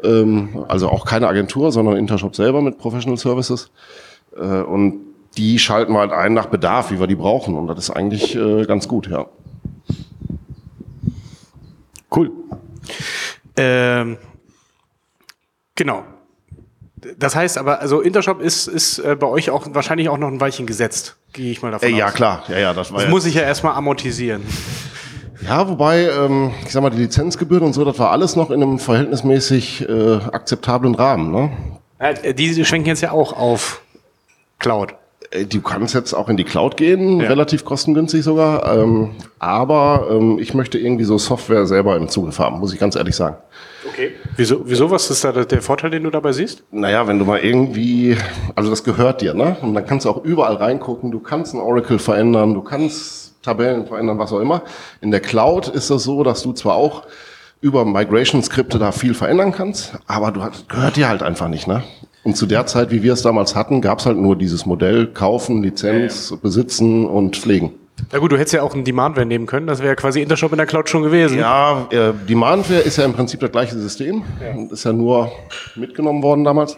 [0.03, 3.71] Ähm, also auch keine Agentur, sondern Intershop selber mit Professional Services.
[4.37, 5.01] Äh, und
[5.37, 7.57] die schalten wir halt ein nach Bedarf, wie wir die brauchen.
[7.57, 9.27] Und das ist eigentlich äh, ganz gut, ja.
[12.15, 12.31] Cool.
[13.57, 14.19] Ähm,
[15.75, 16.05] genau.
[17.19, 20.41] Das heißt aber, also Intershop ist, ist äh, bei euch auch wahrscheinlich auch noch ein
[20.41, 21.99] Weilchen gesetzt, gehe ich mal davon äh, aus.
[21.99, 22.45] Ja, klar.
[22.49, 24.43] Ja, ja, das war das muss ich ja erstmal amortisieren.
[25.45, 28.63] Ja, wobei, ähm, ich sag mal, die Lizenzgebühren und so, das war alles noch in
[28.63, 31.33] einem verhältnismäßig äh, akzeptablen Rahmen.
[31.33, 31.51] Ne?
[32.01, 33.83] Ja, die schwenken jetzt ja auch auf.
[34.61, 34.95] Cloud.
[35.33, 37.29] Äh, du kannst jetzt auch in die Cloud gehen, ja.
[37.29, 38.77] relativ kostengünstig sogar.
[38.77, 42.97] Ähm, aber ähm, ich möchte irgendwie so Software selber im Zugriff haben, muss ich ganz
[42.97, 43.37] ehrlich sagen.
[43.89, 44.13] Okay.
[44.37, 46.63] Wieso, wieso was ist da der Vorteil, den du dabei siehst?
[46.71, 48.17] Naja, wenn du mal irgendwie,
[48.55, 49.57] also das gehört dir, ne?
[49.61, 53.87] Und dann kannst du auch überall reingucken, du kannst ein Oracle verändern, du kannst Tabellen
[53.87, 54.63] verändern, was auch immer.
[55.01, 57.03] In der Cloud ist das so, dass du zwar auch
[57.61, 61.83] über Migration-Skripte da viel verändern kannst, aber du hast, gehört dir halt einfach nicht, ne?
[62.25, 65.09] Und zu der Zeit, wie wir es damals hatten, gab es halt nur dieses Modell
[65.09, 66.43] kaufen, Lizenz, ja, ja.
[66.43, 67.73] besitzen und pflegen.
[68.13, 70.53] Ja gut, du hättest ja auch einen Demandware nehmen können, das wäre ja quasi Intershop
[70.53, 71.39] in der Cloud schon gewesen.
[71.39, 74.73] Ja, äh, Demandware ist ja im Prinzip das gleiche System, ja.
[74.73, 75.31] ist ja nur
[75.77, 76.77] mitgenommen worden damals.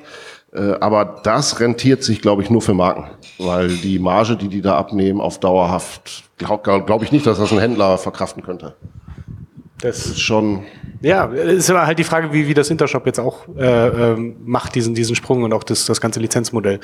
[0.53, 3.07] Äh, aber das rentiert sich, glaube ich, nur für Marken,
[3.39, 7.53] weil die Marge, die die da abnehmen, auf dauerhaft, glaube glaub ich nicht, dass das
[7.53, 8.75] ein Händler verkraften könnte.
[9.81, 10.65] Das ist schon.
[11.05, 14.75] Ja, ist aber halt die Frage, wie, wie das Intershop jetzt auch äh, ähm, macht,
[14.75, 16.81] diesen, diesen Sprung und auch das, das ganze Lizenzmodell.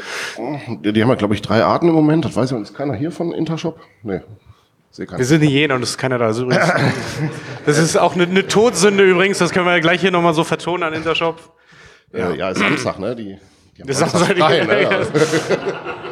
[0.84, 2.26] Die, die haben ja, glaube ich, drei Arten im Moment.
[2.26, 3.80] Das weiß ich, ist keiner hier von Intershop?
[4.02, 4.20] Nee.
[4.96, 6.26] Wir sind nicht jeder und es ist keiner da.
[6.26, 6.72] Das ist, übrigens,
[7.66, 10.44] das ist auch eine, eine Todsünde übrigens, das können wir ja gleich hier nochmal so
[10.44, 11.38] vertonen an Intershop.
[12.12, 13.16] Ja, ja ist Samstag, ne?
[13.16, 13.38] Die,
[13.76, 15.06] die haben das Samstag frei, ne?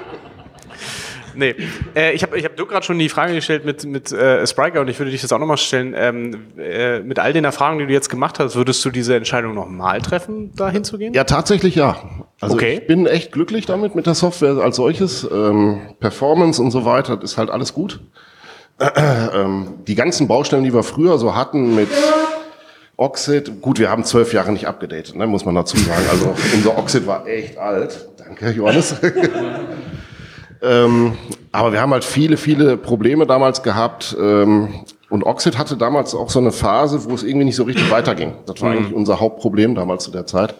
[1.39, 1.55] Nee,
[1.95, 4.81] äh, ich habe ich hab Dirk gerade schon die Frage gestellt mit, mit äh, Spriker
[4.81, 5.95] und ich würde dich das auch nochmal stellen.
[5.97, 9.55] Ähm, äh, mit all den Erfahrungen, die du jetzt gemacht hast, würdest du diese Entscheidung
[9.55, 11.15] nochmal treffen, da hinzugehen?
[11.15, 11.97] Ja, tatsächlich ja.
[12.41, 12.81] Also okay.
[12.81, 15.29] ich bin echt glücklich damit, mit der Software als solches.
[15.31, 18.01] Ähm, Performance und so weiter, das ist halt alles gut.
[18.81, 21.89] ähm, die ganzen Baustellen, die wir früher so hatten mit
[22.97, 26.05] Oxid, gut, wir haben zwölf Jahre nicht abgedatet, ne, muss man dazu sagen.
[26.11, 28.09] Also unser Oxid war echt alt.
[28.17, 28.97] Danke, Johannes.
[30.63, 31.17] Ähm,
[31.53, 34.17] aber wir haben halt viele, viele Probleme damals gehabt.
[34.21, 34.69] Ähm,
[35.11, 38.35] und Oxid hatte damals auch so eine Phase, wo es irgendwie nicht so richtig weiterging.
[38.47, 38.79] Das war mhm.
[38.79, 40.55] eigentlich unser Hauptproblem damals zu der Zeit.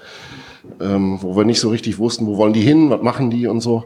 [0.81, 3.61] Ähm, wo wir nicht so richtig wussten, wo wollen die hin, was machen die und
[3.61, 3.85] so.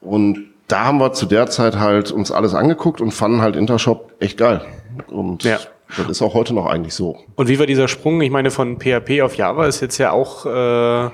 [0.00, 4.14] Und da haben wir zu der Zeit halt uns alles angeguckt und fanden halt Intershop
[4.18, 4.62] echt geil.
[5.08, 5.58] Und ja.
[5.96, 7.18] das ist auch heute noch eigentlich so.
[7.34, 8.20] Und wie war dieser Sprung?
[8.22, 11.10] Ich meine, von PHP auf Java ist jetzt ja auch äh,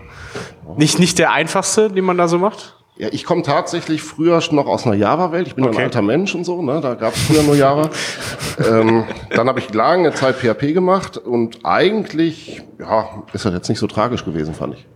[0.76, 2.76] nicht, nicht der einfachste, den man da so macht.
[2.98, 5.46] Ja, ich komme tatsächlich früher noch aus einer Java-Welt.
[5.46, 5.78] Ich bin okay.
[5.78, 6.80] ein alter Mensch und so, ne?
[6.82, 7.88] da gab es früher nur Java.
[8.70, 13.78] ähm, dann habe ich lange Zeit PHP gemacht und eigentlich ja, ist das jetzt nicht
[13.78, 14.86] so tragisch gewesen, fand ich.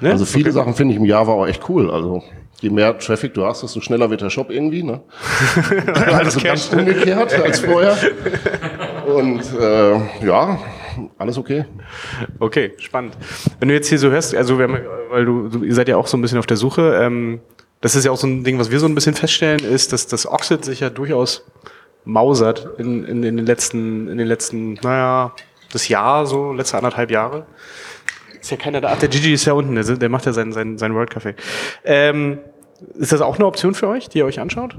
[0.00, 0.10] Ne?
[0.10, 0.58] Also viele okay.
[0.58, 1.90] Sachen finde ich im Java auch echt cool.
[1.90, 2.22] Also
[2.60, 4.82] je mehr Traffic du hast, desto schneller wird der Shop irgendwie.
[4.82, 5.00] Ne?
[6.12, 7.96] also ganz umgekehrt als vorher.
[9.06, 10.58] Und äh, ja,
[11.18, 11.64] alles okay.
[12.38, 13.16] Okay, spannend.
[13.58, 14.78] Wenn du jetzt hier so hörst, also haben,
[15.10, 17.40] weil du, du ihr seid ja auch so ein bisschen auf der Suche, ähm,
[17.80, 20.06] das ist ja auch so ein Ding, was wir so ein bisschen feststellen, ist, dass
[20.06, 21.44] das Oxid sich ja durchaus
[22.04, 25.32] mausert in, in, in den letzten, in den letzten, naja,
[25.72, 27.46] das Jahr so, letzte anderthalb Jahre.
[28.40, 28.92] Ist ja keiner da.
[28.92, 31.34] Ach, der Gigi ist ja unten, der, der macht ja sein, sein, sein World Café.
[31.84, 32.38] Ähm,
[32.94, 34.76] ist das auch eine Option für euch, die ihr euch anschaut?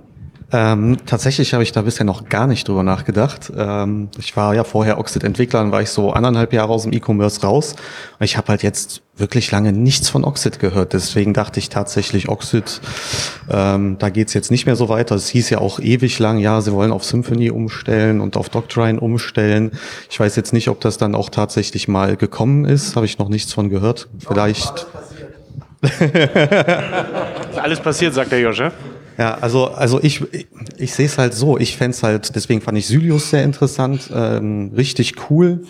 [0.53, 3.51] Ähm, tatsächlich habe ich da bisher noch gar nicht drüber nachgedacht.
[3.55, 7.41] Ähm, ich war ja vorher Oxid-Entwickler, dann war ich so anderthalb Jahre aus dem E-Commerce
[7.41, 7.75] raus.
[8.21, 10.93] Ich habe halt jetzt wirklich lange nichts von Oxid gehört.
[10.93, 12.79] Deswegen dachte ich tatsächlich, Oxid,
[13.49, 15.15] ähm, da geht's jetzt nicht mehr so weiter.
[15.15, 19.01] Es hieß ja auch ewig lang, ja, sie wollen auf Symphony umstellen und auf Doctrine
[19.01, 19.71] umstellen.
[20.09, 22.95] Ich weiß jetzt nicht, ob das dann auch tatsächlich mal gekommen ist.
[22.95, 24.07] Habe ich noch nichts von gehört.
[24.25, 24.87] Vielleicht.
[27.61, 28.71] alles passiert, sagt der Josche.
[29.17, 31.57] Ja, also, also ich, ich, ich sehe es halt so.
[31.57, 35.65] Ich fände halt, deswegen fand ich Sylius sehr interessant, ähm, richtig cool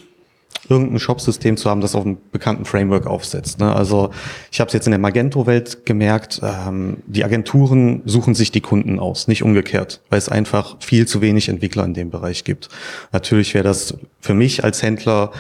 [0.70, 3.60] irgendein Shop-System zu haben, das auf einem bekannten Framework aufsetzt.
[3.60, 3.74] Ne?
[3.74, 4.12] Also
[4.52, 9.00] ich habe es jetzt in der Magento-Welt gemerkt, ähm, die Agenturen suchen sich die Kunden
[9.00, 12.70] aus, nicht umgekehrt, weil es einfach viel zu wenig Entwickler in dem Bereich gibt.
[13.12, 15.32] Natürlich wäre das für mich als Händler,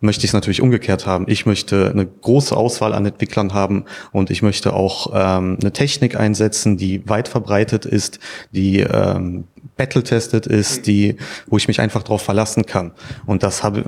[0.00, 1.26] möchte ich es natürlich umgekehrt haben.
[1.28, 6.16] Ich möchte eine große Auswahl an Entwicklern haben und ich möchte auch ähm, eine Technik
[6.16, 8.18] einsetzen, die weit verbreitet ist,
[8.52, 9.44] die ähm,
[9.76, 12.92] battle-tested ist, die, wo ich mich einfach darauf verlassen kann.
[13.26, 13.84] Und das habe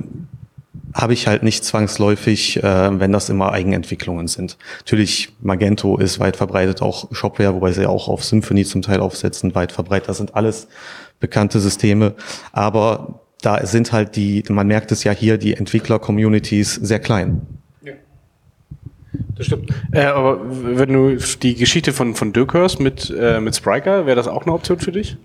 [0.95, 4.57] habe ich halt nicht zwangsläufig, äh, wenn das immer Eigenentwicklungen sind.
[4.79, 9.55] Natürlich, Magento ist weit verbreitet, auch Shopware, wobei sie auch auf Symphony zum Teil aufsetzen,
[9.55, 10.09] weit verbreitet.
[10.09, 10.69] Das sind alles
[11.21, 12.15] bekannte Systeme.
[12.53, 17.43] Aber da sind halt die, man merkt es ja hier, die Entwickler-Communities sehr klein.
[17.83, 17.93] Ja.
[19.37, 19.71] Das stimmt.
[19.93, 24.17] Äh, aber wenn du die Geschichte von, von Dirk hörst mit, äh, mit Spriker, wäre
[24.17, 25.17] das auch eine Option für dich?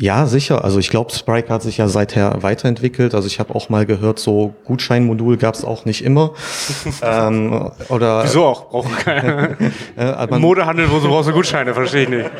[0.00, 0.62] Ja, sicher.
[0.64, 3.16] Also ich glaube, Sprite hat sich ja seither weiterentwickelt.
[3.16, 6.34] Also ich habe auch mal gehört, so Gutscheinmodul gab es auch nicht immer.
[7.02, 8.70] ähm, oder Wieso auch?
[8.70, 9.56] Brauchen keine.
[9.96, 12.30] äh, Modehandel, wo so brauchst du Gutscheine, verstehe ich nicht.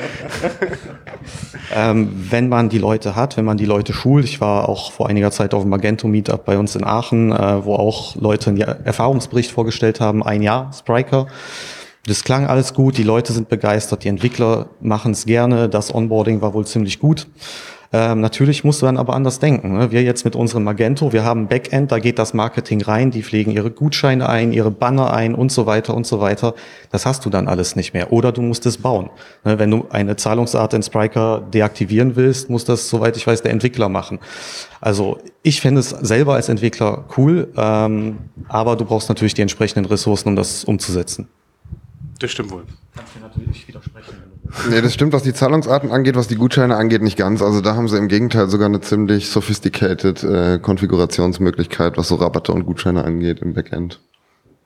[1.75, 4.25] ähm, wenn man die Leute hat, wenn man die Leute schult.
[4.25, 7.64] Ich war auch vor einiger Zeit auf dem Magento Meetup bei uns in Aachen, äh,
[7.64, 11.27] wo auch Leute einen Erfahrungsbericht vorgestellt haben, ein Jahr Spriker.
[12.09, 16.40] Das klang alles gut, die Leute sind begeistert, die Entwickler machen es gerne, das Onboarding
[16.40, 17.27] war wohl ziemlich gut.
[17.92, 19.77] Ähm, natürlich musst du dann aber anders denken.
[19.77, 19.90] Ne?
[19.90, 23.51] Wir jetzt mit unserem Magento, wir haben Backend, da geht das Marketing rein, die pflegen
[23.51, 26.55] ihre Gutscheine ein, ihre Banner ein und so weiter und so weiter.
[26.90, 28.11] Das hast du dann alles nicht mehr.
[28.11, 29.11] Oder du musst es bauen.
[29.44, 29.59] Ne?
[29.59, 33.90] Wenn du eine Zahlungsart in Spriker deaktivieren willst, muss das, soweit ich weiß, der Entwickler
[33.90, 34.18] machen.
[34.81, 38.18] Also ich fände es selber als Entwickler cool, ähm,
[38.49, 41.29] aber du brauchst natürlich die entsprechenden Ressourcen, um das umzusetzen.
[42.18, 42.64] Das stimmt wohl.
[42.96, 44.14] Kannst du natürlich widersprechen.
[44.70, 47.42] Nee, das stimmt, was die Zahlungsarten angeht, was die Gutscheine angeht, nicht ganz.
[47.42, 52.52] Also da haben sie im Gegenteil sogar eine ziemlich sophisticated äh, Konfigurationsmöglichkeit, was so Rabatte
[52.52, 54.00] und Gutscheine angeht im Backend.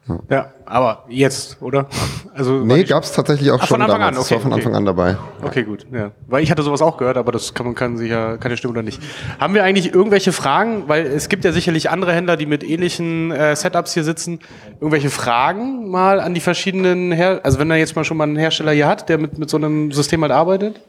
[0.09, 0.19] Ja.
[0.31, 1.87] ja, aber jetzt, oder?
[2.35, 4.17] Also nee, gab es tatsächlich auch Ach, schon von Anfang damals.
[4.17, 4.61] An, okay, das war von okay.
[4.61, 5.17] Anfang an dabei.
[5.43, 5.87] Okay, gut.
[5.93, 6.11] Ja.
[6.27, 8.83] Weil ich hatte sowas auch gehört, aber das kann man kann sicher keine Stimme oder
[8.83, 9.01] nicht.
[9.39, 10.89] Haben wir eigentlich irgendwelche Fragen?
[10.89, 14.41] Weil es gibt ja sicherlich andere Händler, die mit ähnlichen äh, Setups hier sitzen.
[14.81, 18.37] Irgendwelche Fragen mal an die verschiedenen Her Also wenn er jetzt mal schon mal einen
[18.37, 20.81] Hersteller hier hat, der mit, mit so einem System halt arbeitet?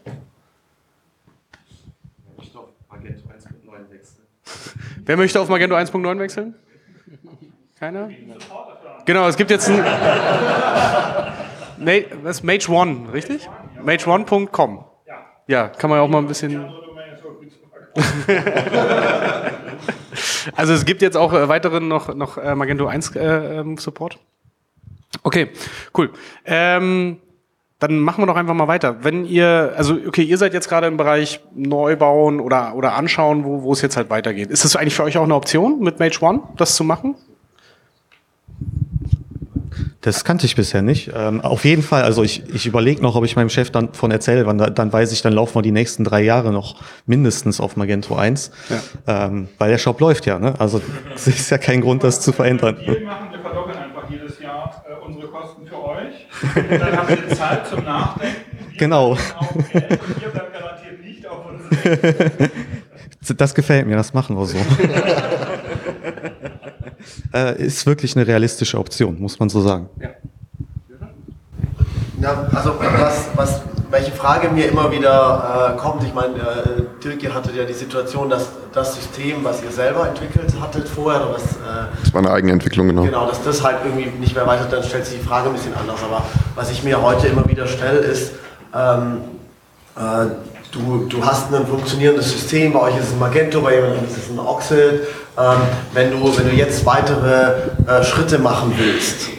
[5.06, 6.56] Wer möchte auf Magento 1.9 wechseln?
[7.80, 8.10] Keiner?
[9.06, 9.84] Genau, es gibt jetzt ein.
[12.24, 13.50] was ist Mage One, richtig?
[13.84, 14.86] Mage1.com.
[15.48, 16.72] Ja, kann man ja auch mal ein bisschen.
[20.56, 24.20] also es gibt jetzt auch äh, weiteren noch, noch äh, Magento 1 äh, ähm, Support.
[25.22, 25.50] Okay,
[25.96, 26.12] cool.
[26.46, 27.18] Ähm,
[27.80, 29.04] dann machen wir doch einfach mal weiter.
[29.04, 33.63] Wenn ihr, also okay, ihr seid jetzt gerade im Bereich Neubauen oder, oder anschauen, wo,
[33.63, 34.50] wo es jetzt halt weitergeht.
[34.50, 37.16] Ist das eigentlich für euch auch eine Option, mit Mage One das zu machen?
[40.04, 41.12] Das kannte ich bisher nicht.
[41.16, 44.12] Ähm, auf jeden Fall, also ich, ich überlege noch, ob ich meinem Chef dann von
[44.12, 47.78] erzähle, wann, dann weiß ich, dann laufen wir die nächsten drei Jahre noch mindestens auf
[47.78, 48.52] Magento 1.
[49.08, 49.26] Ja.
[49.28, 50.56] Ähm, weil der Shop läuft ja, ne?
[50.60, 50.82] Also
[51.16, 52.76] es ist ja kein Grund, das zu verändern.
[52.82, 56.28] Wir machen, wir verdoppeln einfach jedes Jahr äh, unsere Kosten für euch.
[56.54, 58.36] Und dann habt ihr Zeit zum Nachdenken.
[58.78, 59.18] Genau.
[59.72, 62.52] Geld, und ihr bleibt garantiert nicht auf uns.
[63.38, 64.58] Das gefällt mir, das machen wir so.
[67.34, 69.89] äh, ist wirklich eine realistische Option, muss man so sagen.
[70.00, 70.10] Ja.
[72.22, 77.22] Ja, also was, was, welche Frage mir immer wieder äh, kommt, ich meine, äh, Dirk,
[77.22, 81.44] ihr hattet ja die Situation, dass das System, was ihr selber entwickelt hattet vorher, was,
[81.44, 83.04] äh, das war eine eigene Entwicklung, genau.
[83.04, 85.76] Genau, dass das halt irgendwie nicht mehr weiter, dann stellt sich die Frage ein bisschen
[85.76, 86.00] anders.
[86.02, 86.24] Aber
[86.56, 88.32] was ich mir heute immer wieder stelle, ist,
[88.74, 89.18] ähm,
[89.98, 90.28] äh,
[90.72, 94.18] du, du hast ein funktionierendes System, bei euch ist es ein Magento, bei jemandem ist
[94.18, 95.02] es ein Oxid.
[95.38, 95.58] Ähm,
[95.93, 97.54] wenn, du, wenn du jetzt weitere
[97.88, 99.30] äh, Schritte machen willst,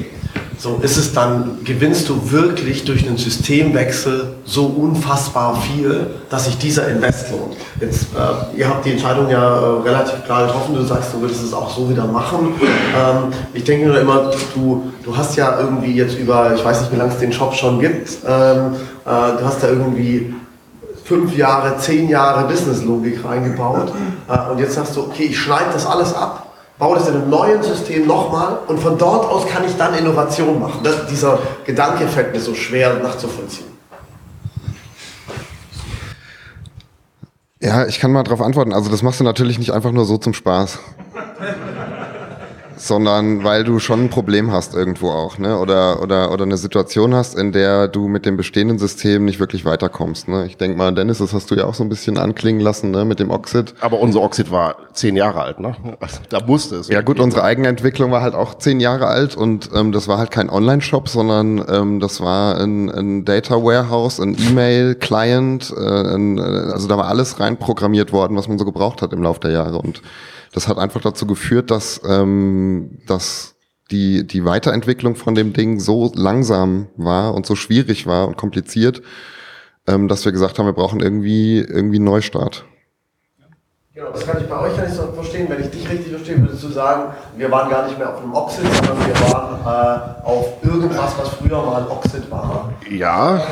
[0.59, 6.57] so ist es dann, gewinnst du wirklich durch einen Systemwechsel so unfassbar viel, dass sich
[6.57, 7.57] dieser Invest lohnt.
[7.81, 11.45] Jetzt, äh, ihr habt die Entscheidung ja äh, relativ klar getroffen, du sagst, du würdest
[11.45, 12.55] es auch so wieder machen.
[12.63, 16.93] Ähm, ich denke nur immer, du, du hast ja irgendwie jetzt über, ich weiß nicht,
[16.93, 20.35] wie lange es den Shop schon gibt, ähm, äh, du hast da irgendwie
[21.05, 23.93] fünf Jahre, zehn Jahre Businesslogik reingebaut
[24.29, 26.45] äh, und jetzt sagst du, okay, ich schneide das alles ab
[26.79, 30.61] baue das in einem neuen System nochmal und von dort aus kann ich dann Innovation
[30.61, 30.81] machen.
[30.83, 33.69] Das, dieser Gedanke fällt mir so schwer nachzuvollziehen.
[37.61, 38.75] Ja, ich kann mal darauf antworten.
[38.75, 40.79] Also das machst du natürlich nicht einfach nur so zum Spaß
[42.87, 45.59] sondern weil du schon ein Problem hast irgendwo auch, ne?
[45.59, 49.65] Oder, oder, oder eine Situation hast, in der du mit dem bestehenden System nicht wirklich
[49.65, 50.29] weiterkommst.
[50.29, 50.47] Ne?
[50.47, 53.05] Ich denke mal, Dennis, das hast du ja auch so ein bisschen anklingen lassen, ne?
[53.05, 53.75] Mit dem Oxid.
[53.81, 55.75] Aber unser Oxid war zehn Jahre alt, ne?
[56.01, 56.89] Also, da musste es.
[56.89, 60.19] Ja gut, unsere eigene Entwicklung war halt auch zehn Jahre alt und ähm, das war
[60.19, 66.39] halt kein Online-Shop, sondern ähm, das war ein, ein Data Warehouse, ein E-Mail-Client, äh, ein,
[66.39, 66.43] äh,
[66.73, 69.53] also da war alles rein programmiert worden, was man so gebraucht hat im Laufe der
[69.53, 70.03] Jahre und
[70.55, 73.57] das hat einfach dazu geführt, dass, ähm, dass
[73.91, 79.03] die, die Weiterentwicklung von dem Ding so langsam war und so schwierig war und kompliziert,
[79.89, 82.65] ähm, dass wir gesagt haben, wir brauchen irgendwie, irgendwie einen Neustart.
[83.95, 85.49] Genau, das kann ich bei euch gar nicht so verstehen.
[85.49, 88.33] Wenn ich dich richtig verstehe, würdest du sagen, wir waren gar nicht mehr auf einem
[88.33, 92.73] Oxid, sondern wir waren äh, auf irgendwas, was früher mal Oxid war.
[92.91, 93.43] Ja.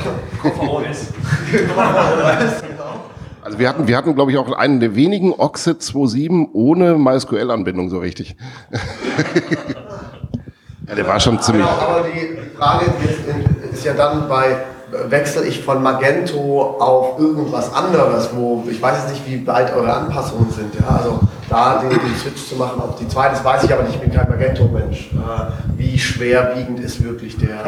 [0.41, 1.09] Koffer OS.
[3.42, 7.90] Also wir hatten, wir hatten, glaube ich, auch einen der wenigen Oxid 2.7 ohne MySQL-Anbindung
[7.90, 8.37] so richtig.
[10.87, 11.66] ja, der war schon ziemlich.
[11.66, 12.87] Genau, aber die Frage
[13.72, 14.59] ist ja dann bei
[15.09, 19.92] wechsle ich von Magento auf irgendwas anderes, wo ich weiß jetzt nicht, wie weit eure
[19.92, 20.74] Anpassungen sind.
[20.74, 20.96] Ja?
[20.96, 23.94] Also da den, den Switch zu machen auf die zweite, das weiß ich aber nicht,
[23.96, 25.11] ich bin kein Magento-Mensch.
[25.12, 27.59] Äh, wie schwerwiegend ist wirklich der.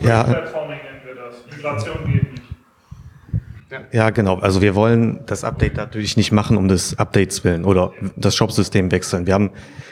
[0.00, 0.24] Ja,
[4.10, 4.38] genau.
[4.38, 8.90] Also wir wollen das Update natürlich nicht machen, um des Updates willen oder das Shop-System
[8.90, 9.26] wechseln.
[9.26, 9.50] Wir haben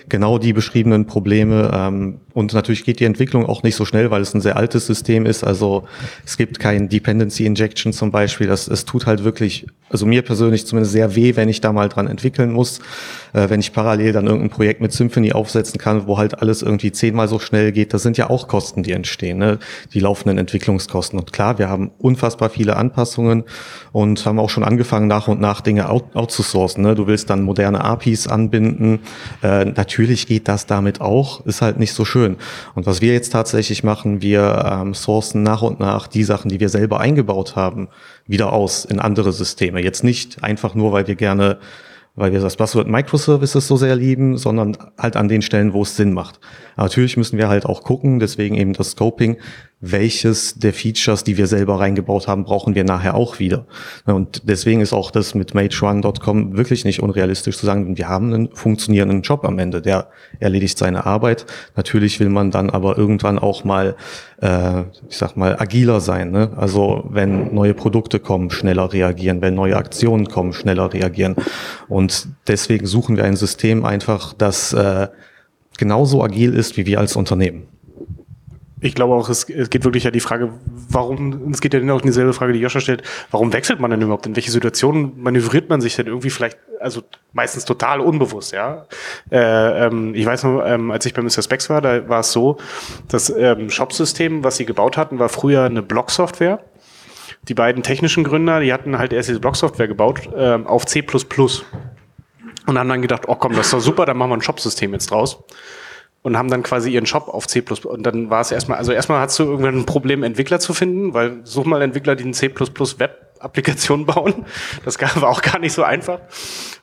[0.09, 4.23] genau die beschriebenen Probleme ähm, und natürlich geht die Entwicklung auch nicht so schnell, weil
[4.23, 5.43] es ein sehr altes System ist.
[5.43, 5.85] Also
[6.25, 8.47] es gibt kein Dependency Injection zum Beispiel.
[8.47, 11.89] Das, es tut halt wirklich, also mir persönlich zumindest sehr weh, wenn ich da mal
[11.89, 12.81] dran entwickeln muss,
[13.33, 16.93] äh, wenn ich parallel dann irgendein Projekt mit Symphony aufsetzen kann, wo halt alles irgendwie
[16.93, 17.93] zehnmal so schnell geht.
[17.93, 19.59] Das sind ja auch Kosten, die entstehen, ne?
[19.93, 21.19] die laufenden Entwicklungskosten.
[21.19, 23.45] Und klar, wir haben unfassbar viele Anpassungen
[23.93, 26.83] und haben auch schon angefangen, nach und nach Dinge out, outzusourcen.
[26.83, 26.95] Ne?
[26.95, 29.01] Du willst dann moderne APIs anbinden.
[29.43, 32.37] Äh, natürlich geht das damit auch, ist halt nicht so schön.
[32.75, 36.61] Und was wir jetzt tatsächlich machen, wir ähm, sourcen nach und nach die Sachen, die
[36.61, 37.89] wir selber eingebaut haben,
[38.27, 39.83] wieder aus in andere Systeme.
[39.83, 41.59] Jetzt nicht einfach nur, weil wir gerne
[42.17, 45.97] weil wir das Buzzword Microservices so sehr lieben, sondern halt an den Stellen, wo es
[45.97, 46.41] Sinn macht.
[46.77, 49.37] natürlich müssen wir halt auch gucken, deswegen eben das Scoping,
[49.93, 53.67] welches der Features, die wir selber reingebaut haben, brauchen wir nachher auch wieder.
[54.05, 58.55] Und deswegen ist auch das mit MageRun.com wirklich nicht unrealistisch zu sagen, wir haben einen
[58.55, 60.09] funktionierenden Job am Ende, der
[60.41, 61.47] erledigt seine Arbeit.
[61.77, 63.97] Natürlich will man dann aber irgendwann auch mal,
[64.41, 66.31] äh, ich sag mal, agiler sein.
[66.31, 66.51] Ne?
[66.57, 71.37] Also wenn neue Produkte kommen, schneller reagieren, wenn neue Aktionen kommen, schneller reagieren.
[71.89, 75.09] Und deswegen suchen wir ein System einfach, das äh,
[75.79, 77.69] genauso agil ist wie wir als Unternehmen
[78.81, 80.51] ich glaube auch, es, es, geht wirklich ja die Frage,
[80.91, 84.03] warum, es geht ja auch in dieselbe Frage, die Joscha stellt, warum wechselt man denn
[84.03, 84.27] überhaupt?
[84.27, 88.87] In welche Situationen manövriert man sich denn irgendwie vielleicht, also meistens total unbewusst, ja?
[89.31, 91.43] Äh, ähm, ich weiß noch, ähm, als ich bei Mr.
[91.43, 92.59] Specs war, da war es so,
[93.09, 96.61] das ähm, Shop-System, was sie gebaut hatten, war früher eine Block-Software.
[97.49, 101.03] Die beiden technischen Gründer, die hatten halt erst diese Block-Software gebaut ähm, auf C++.
[102.67, 104.93] Und haben dann gedacht, oh komm, das ist doch super, dann machen wir ein Shop-System
[104.93, 105.39] jetzt draus
[106.27, 107.63] und haben dann quasi ihren Shop auf C++.
[107.85, 111.15] Und dann war es erstmal, also erstmal hast du irgendwann ein Problem, Entwickler zu finden,
[111.15, 114.45] weil such mal Entwickler, die einen C++ Web-Applikation bauen.
[114.85, 116.19] Das war auch gar nicht so einfach.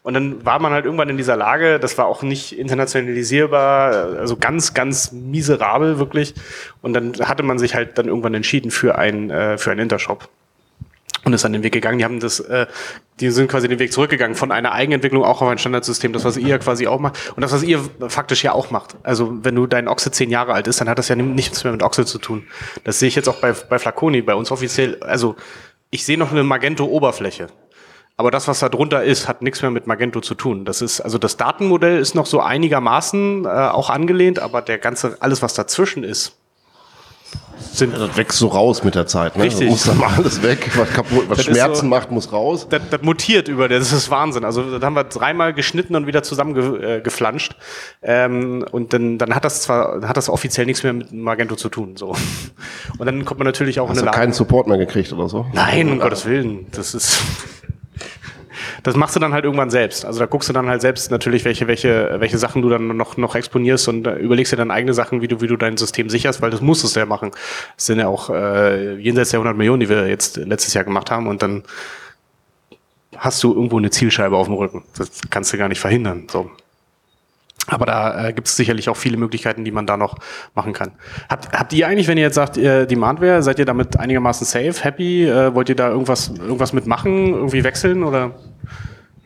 [0.01, 4.37] Und dann war man halt irgendwann in dieser Lage, das war auch nicht internationalisierbar, also
[4.37, 6.35] ganz, ganz miserabel wirklich.
[6.81, 10.29] Und dann hatte man sich halt dann irgendwann entschieden für ein, äh, für ein Intershop
[11.23, 11.97] und ist dann den Weg gegangen.
[11.97, 12.67] Die haben das, äh,
[13.19, 16.37] die sind quasi den Weg zurückgegangen von einer Eigenentwicklung auch auf ein Standardsystem, das was
[16.37, 18.95] ihr quasi auch macht und das was ihr faktisch ja auch macht.
[19.03, 21.73] Also wenn du dein Oxe zehn Jahre alt ist, dann hat das ja nichts mehr
[21.73, 22.47] mit Oxe zu tun.
[22.83, 25.01] Das sehe ich jetzt auch bei bei Flaconi, bei uns offiziell.
[25.01, 25.35] Also
[25.89, 27.47] ich sehe noch eine Magento-Oberfläche.
[28.15, 30.65] Aber das, was da drunter ist, hat nichts mehr mit Magento zu tun.
[30.65, 35.17] Das ist, also das Datenmodell ist noch so einigermaßen äh, auch angelehnt, aber der ganze,
[35.19, 36.37] alles, was dazwischen ist,
[37.59, 37.93] sind.
[37.97, 39.35] Das wächst so raus mit der Zeit.
[39.35, 39.43] Ne?
[39.43, 39.69] Richtig.
[39.69, 42.67] muss dann mal alles weg, was, kaputt, was Schmerzen so, macht, muss raus.
[42.69, 44.45] Das, das, mutiert über, das ist Wahnsinn.
[44.45, 47.55] Also da haben wir dreimal geschnitten und wieder zusammengeflanscht.
[48.01, 51.55] Äh, ähm, und dann, dann hat das zwar, hat das offiziell nichts mehr mit Magento
[51.55, 51.95] zu tun.
[51.97, 52.15] So.
[52.97, 55.29] Und dann kommt man natürlich auch Hast in eine du keinen Support mehr gekriegt oder
[55.29, 55.45] so?
[55.53, 56.67] Nein, um Gottes Willen.
[56.71, 57.21] Das ist
[58.81, 60.05] das machst du dann halt irgendwann selbst.
[60.05, 63.17] Also da guckst du dann halt selbst natürlich, welche, welche, welche Sachen du dann noch,
[63.17, 66.09] noch exponierst und äh, überlegst dir dann eigene Sachen, wie du, wie du dein System
[66.09, 67.31] sicherst, weil das musstest du ja machen.
[67.75, 71.11] Das sind ja auch äh, jenseits der 100 Millionen, die wir jetzt letztes Jahr gemacht
[71.11, 71.63] haben und dann
[73.17, 74.83] hast du irgendwo eine Zielscheibe auf dem Rücken.
[74.97, 76.27] Das kannst du gar nicht verhindern.
[76.31, 76.49] So.
[77.67, 80.17] Aber da äh, gibt es sicherlich auch viele Möglichkeiten, die man da noch
[80.53, 80.91] machen kann.
[81.29, 84.83] Habt, habt ihr eigentlich, wenn ihr jetzt sagt, ihr Demandware, seid ihr damit einigermaßen safe,
[84.83, 85.25] happy?
[85.25, 88.31] Äh, wollt ihr da irgendwas, irgendwas mitmachen, irgendwie wechseln oder?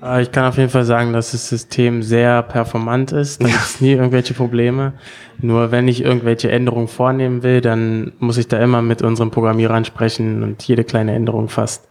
[0.01, 3.41] Äh, ich kann auf jeden Fall sagen, dass das System sehr performant ist.
[3.41, 4.93] Da gibt es nie irgendwelche Probleme.
[5.39, 9.85] Nur wenn ich irgendwelche Änderungen vornehmen will, dann muss ich da immer mit unseren Programmierern
[9.85, 11.87] sprechen und jede kleine Änderung fast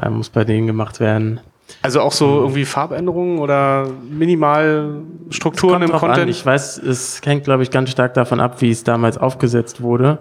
[0.00, 1.40] äh, muss bei denen gemacht werden.
[1.82, 2.38] Also auch so mhm.
[2.38, 6.18] irgendwie Farbänderungen oder Minimalstrukturen im Content?
[6.18, 6.28] An.
[6.28, 10.18] Ich weiß, es hängt, glaube ich, ganz stark davon ab, wie es damals aufgesetzt wurde.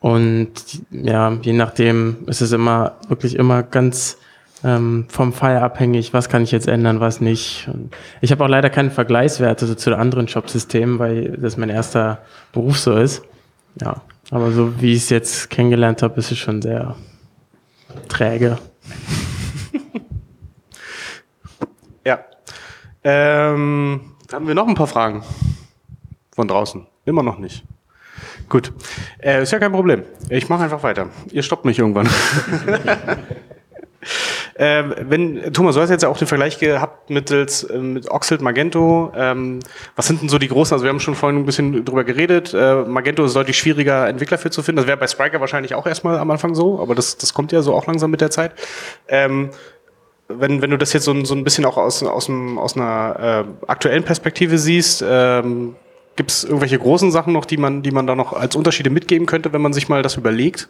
[0.00, 0.50] Und
[0.90, 4.16] ja, je nachdem ist es immer wirklich immer ganz
[4.64, 7.68] ähm, vom File abhängig, was kann ich jetzt ändern, was nicht.
[7.72, 12.18] Und ich habe auch leider keine Vergleichswerte so zu anderen Shop-Systemen, weil das mein erster
[12.52, 13.22] Beruf so ist.
[13.80, 16.96] Ja, aber so wie ich es jetzt kennengelernt habe, ist es schon sehr
[18.08, 18.58] träge.
[22.10, 22.24] Ja.
[23.04, 24.00] Ähm,
[24.32, 25.22] haben wir noch ein paar Fragen
[26.32, 26.86] von draußen?
[27.04, 27.64] Immer noch nicht.
[28.48, 28.72] Gut.
[29.20, 30.02] Äh, ist ja kein Problem.
[30.28, 31.08] Ich mache einfach weiter.
[31.30, 32.08] Ihr stoppt mich irgendwann.
[34.62, 38.42] Ähm, wenn, Thomas, du hast jetzt ja auch den Vergleich gehabt mittels äh, mit Oxid,
[38.42, 39.10] Magento.
[39.16, 39.60] Ähm,
[39.96, 40.74] was sind denn so die großen?
[40.74, 42.52] Also wir haben schon vorhin ein bisschen drüber geredet.
[42.52, 44.76] Äh, Magento ist deutlich schwieriger, Entwickler für zu finden.
[44.76, 47.62] Das wäre bei Spriker wahrscheinlich auch erstmal am Anfang so, aber das, das kommt ja
[47.62, 48.52] so auch langsam mit der Zeit.
[49.08, 49.48] Ähm,
[50.38, 53.70] wenn, wenn du das jetzt so, so ein bisschen auch aus, aus, aus einer äh,
[53.70, 55.74] aktuellen Perspektive siehst, ähm,
[56.16, 59.26] gibt es irgendwelche großen Sachen noch, die man, die man da noch als Unterschiede mitgeben
[59.26, 60.68] könnte, wenn man sich mal das überlegt?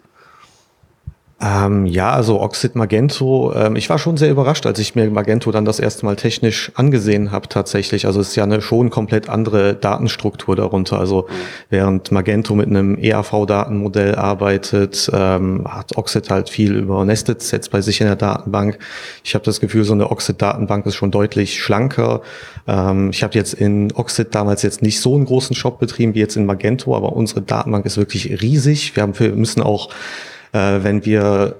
[1.43, 5.51] Ähm, ja, also Oxid Magento, ähm, ich war schon sehr überrascht, als ich mir Magento
[5.51, 8.05] dann das erste Mal technisch angesehen habe tatsächlich.
[8.05, 10.99] Also es ist ja eine schon komplett andere Datenstruktur darunter.
[10.99, 11.33] Also mhm.
[11.71, 17.81] während Magento mit einem EAV-Datenmodell arbeitet, ähm, hat Oxid halt viel über Nested Sets bei
[17.81, 18.77] sich in der Datenbank.
[19.23, 22.21] Ich habe das Gefühl, so eine Oxid-Datenbank ist schon deutlich schlanker.
[22.67, 26.19] Ähm, ich habe jetzt in Oxid damals jetzt nicht so einen großen Shop betrieben wie
[26.19, 28.95] jetzt in Magento, aber unsere Datenbank ist wirklich riesig.
[28.95, 29.89] Wir, haben, wir müssen auch
[30.51, 31.55] wenn wir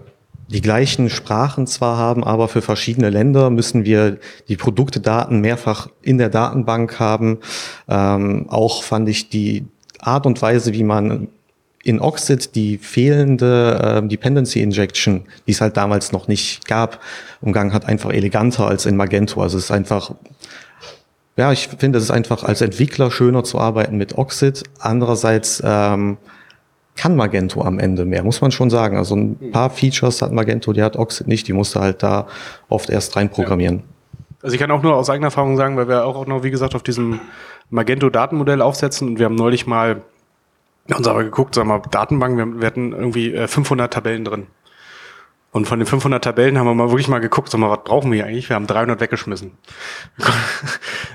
[0.52, 4.18] die gleichen Sprachen zwar haben, aber für verschiedene Länder müssen wir
[4.50, 7.40] die Produktedaten mehrfach in der Datenbank haben.
[7.88, 9.66] Ähm, auch fand ich die
[10.00, 11.30] Art und Weise, wie man
[11.84, 17.00] in Oxid die fehlende äh, Dependency Injection, die es halt damals noch nicht gab,
[17.40, 19.42] umgangen hat, einfach eleganter als in Magento.
[19.42, 20.14] Also es ist einfach,
[21.38, 24.64] ja, ich finde, es ist einfach als Entwickler schöner zu arbeiten mit Oxid.
[24.80, 26.18] Andererseits ähm,
[26.96, 28.98] kann Magento am Ende mehr, muss man schon sagen.
[28.98, 29.52] Also ein hm.
[29.52, 32.28] paar Features hat Magento, die hat Oxid nicht, die musste halt da
[32.70, 33.78] oft erst rein programmieren.
[33.78, 33.84] Ja.
[34.44, 36.76] Also ich kann auch nur aus eigener Erfahrung sagen, weil wir auch noch, wie gesagt,
[36.76, 37.20] auf diesem
[37.70, 40.02] Magento-Datenmodell aufsetzen und wir haben neulich mal
[40.90, 44.48] uns aber geguckt, sagen wir mal, Datenbank, wir, wir hatten irgendwie 500 äh, Tabellen drin.
[45.52, 48.12] Und von den 500 Tabellen haben wir mal wirklich mal geguckt, sag mal, was brauchen
[48.12, 48.50] wir eigentlich?
[48.50, 49.52] Wir haben 300 weggeschmissen.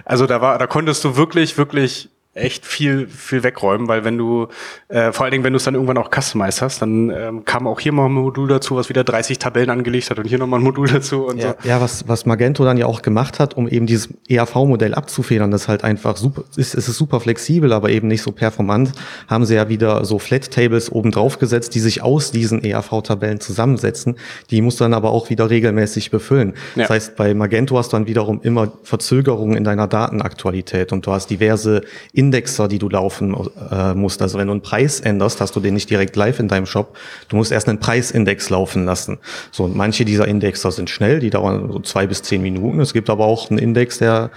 [0.08, 4.48] Also da war, da konntest du wirklich, wirklich echt viel, viel wegräumen, weil wenn du,
[4.88, 7.66] äh, vor allen Dingen, wenn du es dann irgendwann auch customized hast, dann ähm, kam
[7.66, 10.60] auch hier mal ein Modul dazu, was wieder 30 Tabellen angelegt hat und hier nochmal
[10.60, 11.68] ein Modul dazu und ja, so.
[11.68, 15.66] Ja, was, was Magento dann ja auch gemacht hat, um eben dieses EAV-Modell abzufedern, das
[15.66, 18.92] halt einfach super, ist, ist es super flexibel, aber eben nicht so performant,
[19.28, 24.16] haben sie ja wieder so Flat-Tables oben drauf gesetzt, die sich aus diesen EAV-Tabellen zusammensetzen.
[24.50, 26.52] Die musst du dann aber auch wieder regelmäßig befüllen.
[26.74, 26.82] Ja.
[26.82, 31.12] Das heißt, bei Magento hast du dann wiederum immer Verzögerungen in deiner Datenaktualität und du
[31.12, 31.80] hast diverse
[32.12, 33.36] in Indexer, die du laufen
[33.70, 34.20] äh, musst.
[34.22, 36.96] Also wenn du einen Preis änderst, hast du den nicht direkt live in deinem Shop.
[37.28, 39.18] Du musst erst einen Preisindex laufen lassen.
[39.52, 42.80] So, und manche dieser Indexer sind schnell, die dauern so zwei bis zehn Minuten.
[42.80, 44.30] Es gibt aber auch einen Index, der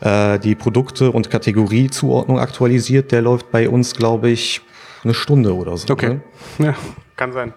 [0.00, 3.12] äh, die Produkte und Kategoriezuordnung aktualisiert.
[3.12, 4.62] Der läuft bei uns, glaube ich,
[5.04, 5.92] eine Stunde oder so.
[5.92, 6.20] Okay.
[6.58, 6.68] Ne?
[6.68, 6.74] Ja,
[7.16, 7.52] kann sein.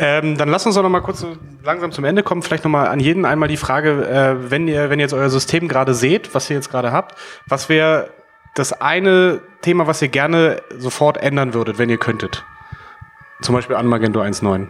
[0.00, 1.26] Ähm, dann lasst uns doch noch mal kurz
[1.64, 2.42] langsam zum Ende kommen.
[2.42, 5.28] Vielleicht noch mal an jeden einmal die Frage, äh, wenn ihr, wenn ihr jetzt euer
[5.28, 7.18] System gerade seht, was ihr jetzt gerade habt,
[7.48, 8.08] was wäre
[8.54, 12.44] das eine Thema, was ihr gerne sofort ändern würdet, wenn ihr könntet?
[13.40, 14.68] Zum Beispiel an Magento 1.9.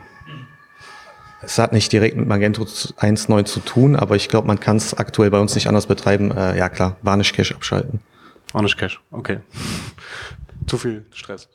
[1.40, 4.94] Es hat nicht direkt mit Magento 1.9 zu tun, aber ich glaube, man kann es
[4.94, 6.30] aktuell bei uns nicht anders betreiben.
[6.32, 8.00] Äh, ja klar, Varnish Cache abschalten.
[8.52, 9.38] Varnish Cache, okay.
[10.66, 11.48] zu viel Stress.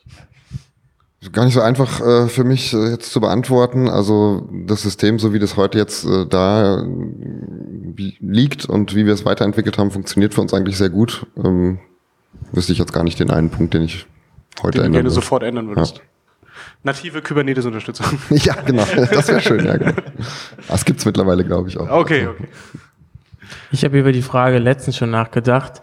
[1.32, 3.88] Gar nicht so einfach äh, für mich äh, jetzt zu beantworten.
[3.88, 6.84] Also das System, so wie das heute jetzt äh, da
[8.20, 11.26] liegt und wie wir es weiterentwickelt haben, funktioniert für uns eigentlich sehr gut.
[11.38, 11.80] Ähm,
[12.52, 14.06] wüsste ich jetzt gar nicht den einen Punkt, den ich
[14.62, 15.16] heute den ändern würde.
[15.16, 15.98] sofort ändern würdest.
[15.98, 16.04] Ja.
[16.84, 18.06] Native Kubernetes-Unterstützung.
[18.30, 18.86] ja, genau.
[19.12, 19.94] Das wäre schön, ja, genau.
[20.68, 21.90] Das gibt's mittlerweile, glaube ich, auch.
[21.90, 22.48] Okay, okay.
[23.72, 25.82] Ich habe über die Frage letztens schon nachgedacht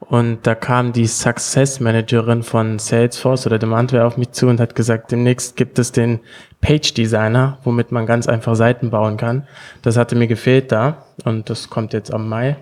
[0.00, 4.74] und da kam die Success Managerin von Salesforce oder Demandware auf mich zu und hat
[4.74, 6.20] gesagt, demnächst gibt es den
[6.60, 9.46] Page Designer, womit man ganz einfach Seiten bauen kann.
[9.82, 12.56] Das hatte mir gefehlt da und das kommt jetzt am Mai.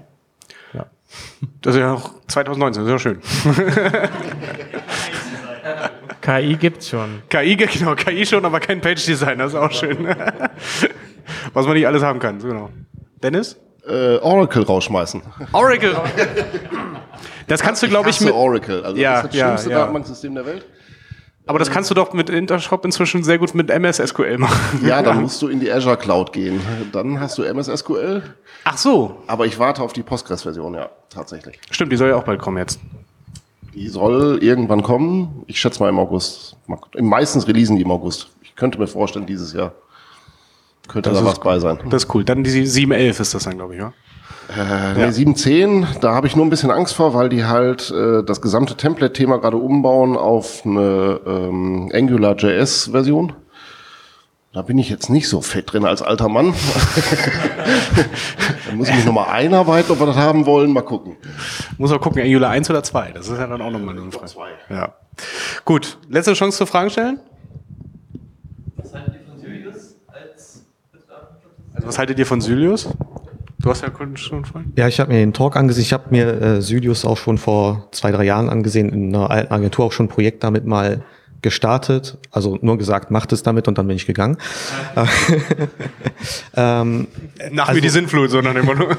[1.62, 3.20] Das ist ja auch 2019, das ist ja schön.
[6.20, 7.22] KI gibt's schon.
[7.28, 10.06] KI, genau, KI schon, aber kein Page Design, das ist auch schön.
[11.52, 12.70] Was man nicht alles haben kann, genau.
[13.22, 13.56] Dennis?
[13.86, 15.22] Äh, Oracle rausschmeißen.
[15.52, 15.96] Oracle?
[17.46, 18.32] Das kannst du, glaube ich, mit.
[18.32, 19.78] Oracle, also ja, das ist das ja, schlimmste ja.
[19.78, 20.66] Datenbanksystem der Welt.
[21.50, 24.86] Aber das kannst du doch mit Intershop inzwischen sehr gut mit MS SQL machen.
[24.86, 26.60] Ja, dann musst du in die Azure Cloud gehen.
[26.92, 28.22] Dann hast du MS SQL.
[28.62, 29.16] Ach so.
[29.26, 31.58] Aber ich warte auf die Postgres-Version, ja, tatsächlich.
[31.72, 32.78] Stimmt, die soll ja auch bald kommen jetzt.
[33.74, 35.42] Die soll irgendwann kommen.
[35.48, 36.56] Ich schätze mal im August.
[36.96, 38.28] Meistens releasen die im August.
[38.42, 39.72] Ich könnte mir vorstellen, dieses Jahr
[40.86, 41.80] könnte das da was bei sein.
[41.90, 42.22] Das ist cool.
[42.22, 43.92] Dann die 7.11 ist das dann, glaube ich, ja?
[44.56, 45.08] Äh, nee, ja.
[45.08, 48.76] 7.10, da habe ich nur ein bisschen Angst vor, weil die halt äh, das gesamte
[48.76, 53.34] Template-Thema gerade umbauen auf eine ähm, Angular.js-Version.
[54.52, 56.52] Da bin ich jetzt nicht so fett drin als alter Mann.
[58.66, 60.72] da muss ich mich nochmal einarbeiten, ob wir das haben wollen.
[60.72, 61.16] Mal gucken.
[61.78, 63.12] Muss auch gucken, Angular 1 oder 2.
[63.12, 64.54] Das ist ja dann auch nochmal eine Frage.
[64.68, 64.94] Ja.
[65.64, 67.20] Gut, letzte Chance zu Fragen stellen.
[68.76, 70.64] Was haltet ihr von Sylius als
[71.74, 72.88] Also was haltet ihr von Sylius?
[73.62, 74.72] Du hast ja Kunden schon vorhin.
[74.76, 75.82] Ja, ich habe mir den Talk angesehen.
[75.82, 79.52] Ich habe mir äh, Sylius auch schon vor zwei, drei Jahren angesehen, in einer alten
[79.52, 81.02] Agentur auch schon ein Projekt damit mal
[81.42, 84.36] gestartet, also nur gesagt, macht es damit und dann bin ich gegangen.
[86.56, 87.06] ähm,
[87.50, 88.94] Nach also, mir die Sintflut, sondern immer nur.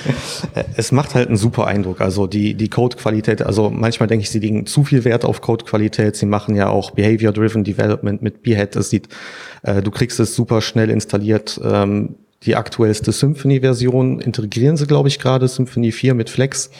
[0.76, 2.00] es macht halt einen super Eindruck.
[2.00, 6.16] Also die, die Code-Qualität, also manchmal denke ich, sie legen zu viel Wert auf Code-Qualität.
[6.16, 8.74] Sie machen ja auch Behavior-Driven Development mit Behead.
[8.74, 9.08] Das sieht,
[9.62, 11.60] äh, du kriegst es super schnell installiert.
[11.62, 16.70] Ähm, die aktuellste Symphony-Version integrieren sie, glaube ich, gerade, Symphony 4 mit Flex.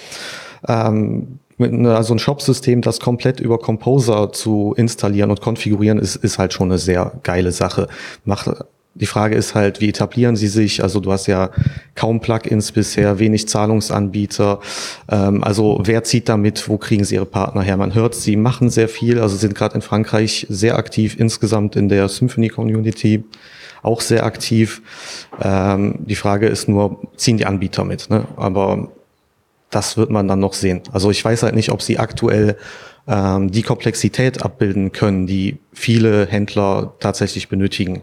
[0.67, 6.17] Ähm, mit einer, also ein Shop-System, das komplett über Composer zu installieren und konfigurieren, ist,
[6.17, 7.89] ist halt schon eine sehr geile Sache.
[8.25, 8.51] Macht,
[8.95, 10.83] die Frage ist halt, wie etablieren sie sich?
[10.83, 11.51] Also du hast ja
[11.95, 14.61] kaum Plugins bisher, wenig Zahlungsanbieter.
[15.11, 16.67] Ähm, also wer zieht damit?
[16.71, 17.77] Wo kriegen sie ihre Partner her?
[17.77, 21.91] Man hört, sie machen sehr viel, also sind gerade in Frankreich sehr aktiv insgesamt in
[21.91, 23.25] der Symphony-Community
[23.83, 24.83] auch sehr aktiv.
[25.41, 28.11] Ähm, die Frage ist nur, ziehen die Anbieter mit?
[28.11, 28.27] Ne?
[28.37, 28.89] Aber
[29.71, 30.83] das wird man dann noch sehen.
[30.93, 32.57] Also ich weiß halt nicht, ob sie aktuell
[33.07, 38.03] ähm, die Komplexität abbilden können, die viele Händler tatsächlich benötigen.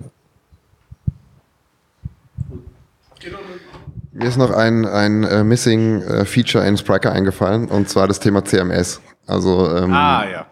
[4.11, 8.19] Mir ist noch ein, ein äh, Missing äh, Feature in Spriker eingefallen, und zwar das
[8.19, 8.99] Thema CMS.
[9.27, 10.45] Also ähm, ah, ja.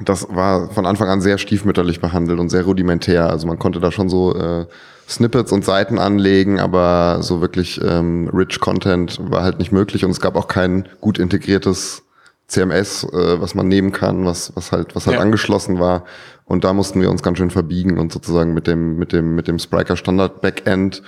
[0.00, 3.30] Das war von Anfang an sehr stiefmütterlich behandelt und sehr rudimentär.
[3.30, 4.66] Also man konnte da schon so äh,
[5.08, 10.10] Snippets und Seiten anlegen, aber so wirklich ähm, rich Content war halt nicht möglich und
[10.10, 12.02] es gab auch kein gut integriertes
[12.48, 15.22] CMS, äh, was man nehmen kann, was, was halt, was halt ja.
[15.22, 16.04] angeschlossen war.
[16.44, 19.48] Und da mussten wir uns ganz schön verbiegen und sozusagen mit dem, mit dem, mit
[19.48, 21.02] dem Spriker Standard Backend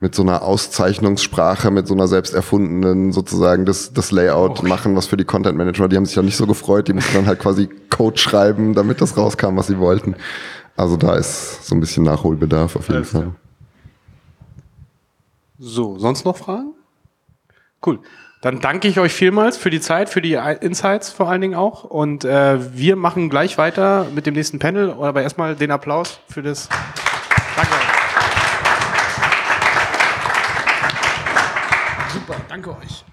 [0.00, 4.68] mit so einer Auszeichnungssprache, mit so einer selbst erfundenen sozusagen das, das Layout okay.
[4.68, 7.14] machen, was für die Content Manager, die haben sich ja nicht so gefreut, die mussten
[7.14, 10.16] dann halt quasi Code schreiben, damit das rauskam, was sie wollten.
[10.74, 13.32] Also da ist so ein bisschen Nachholbedarf auf jeden Alles Fall.
[15.58, 16.72] So, sonst noch Fragen?
[17.84, 17.98] Cool.
[18.40, 21.84] Dann danke ich euch vielmals für die Zeit, für die Insights vor allen Dingen auch.
[21.84, 24.92] Und äh, wir machen gleich weiter mit dem nächsten Panel.
[24.92, 26.70] Aber erstmal den Applaus für das.
[27.54, 27.89] Danke.
[32.60, 33.09] Super, danke euch.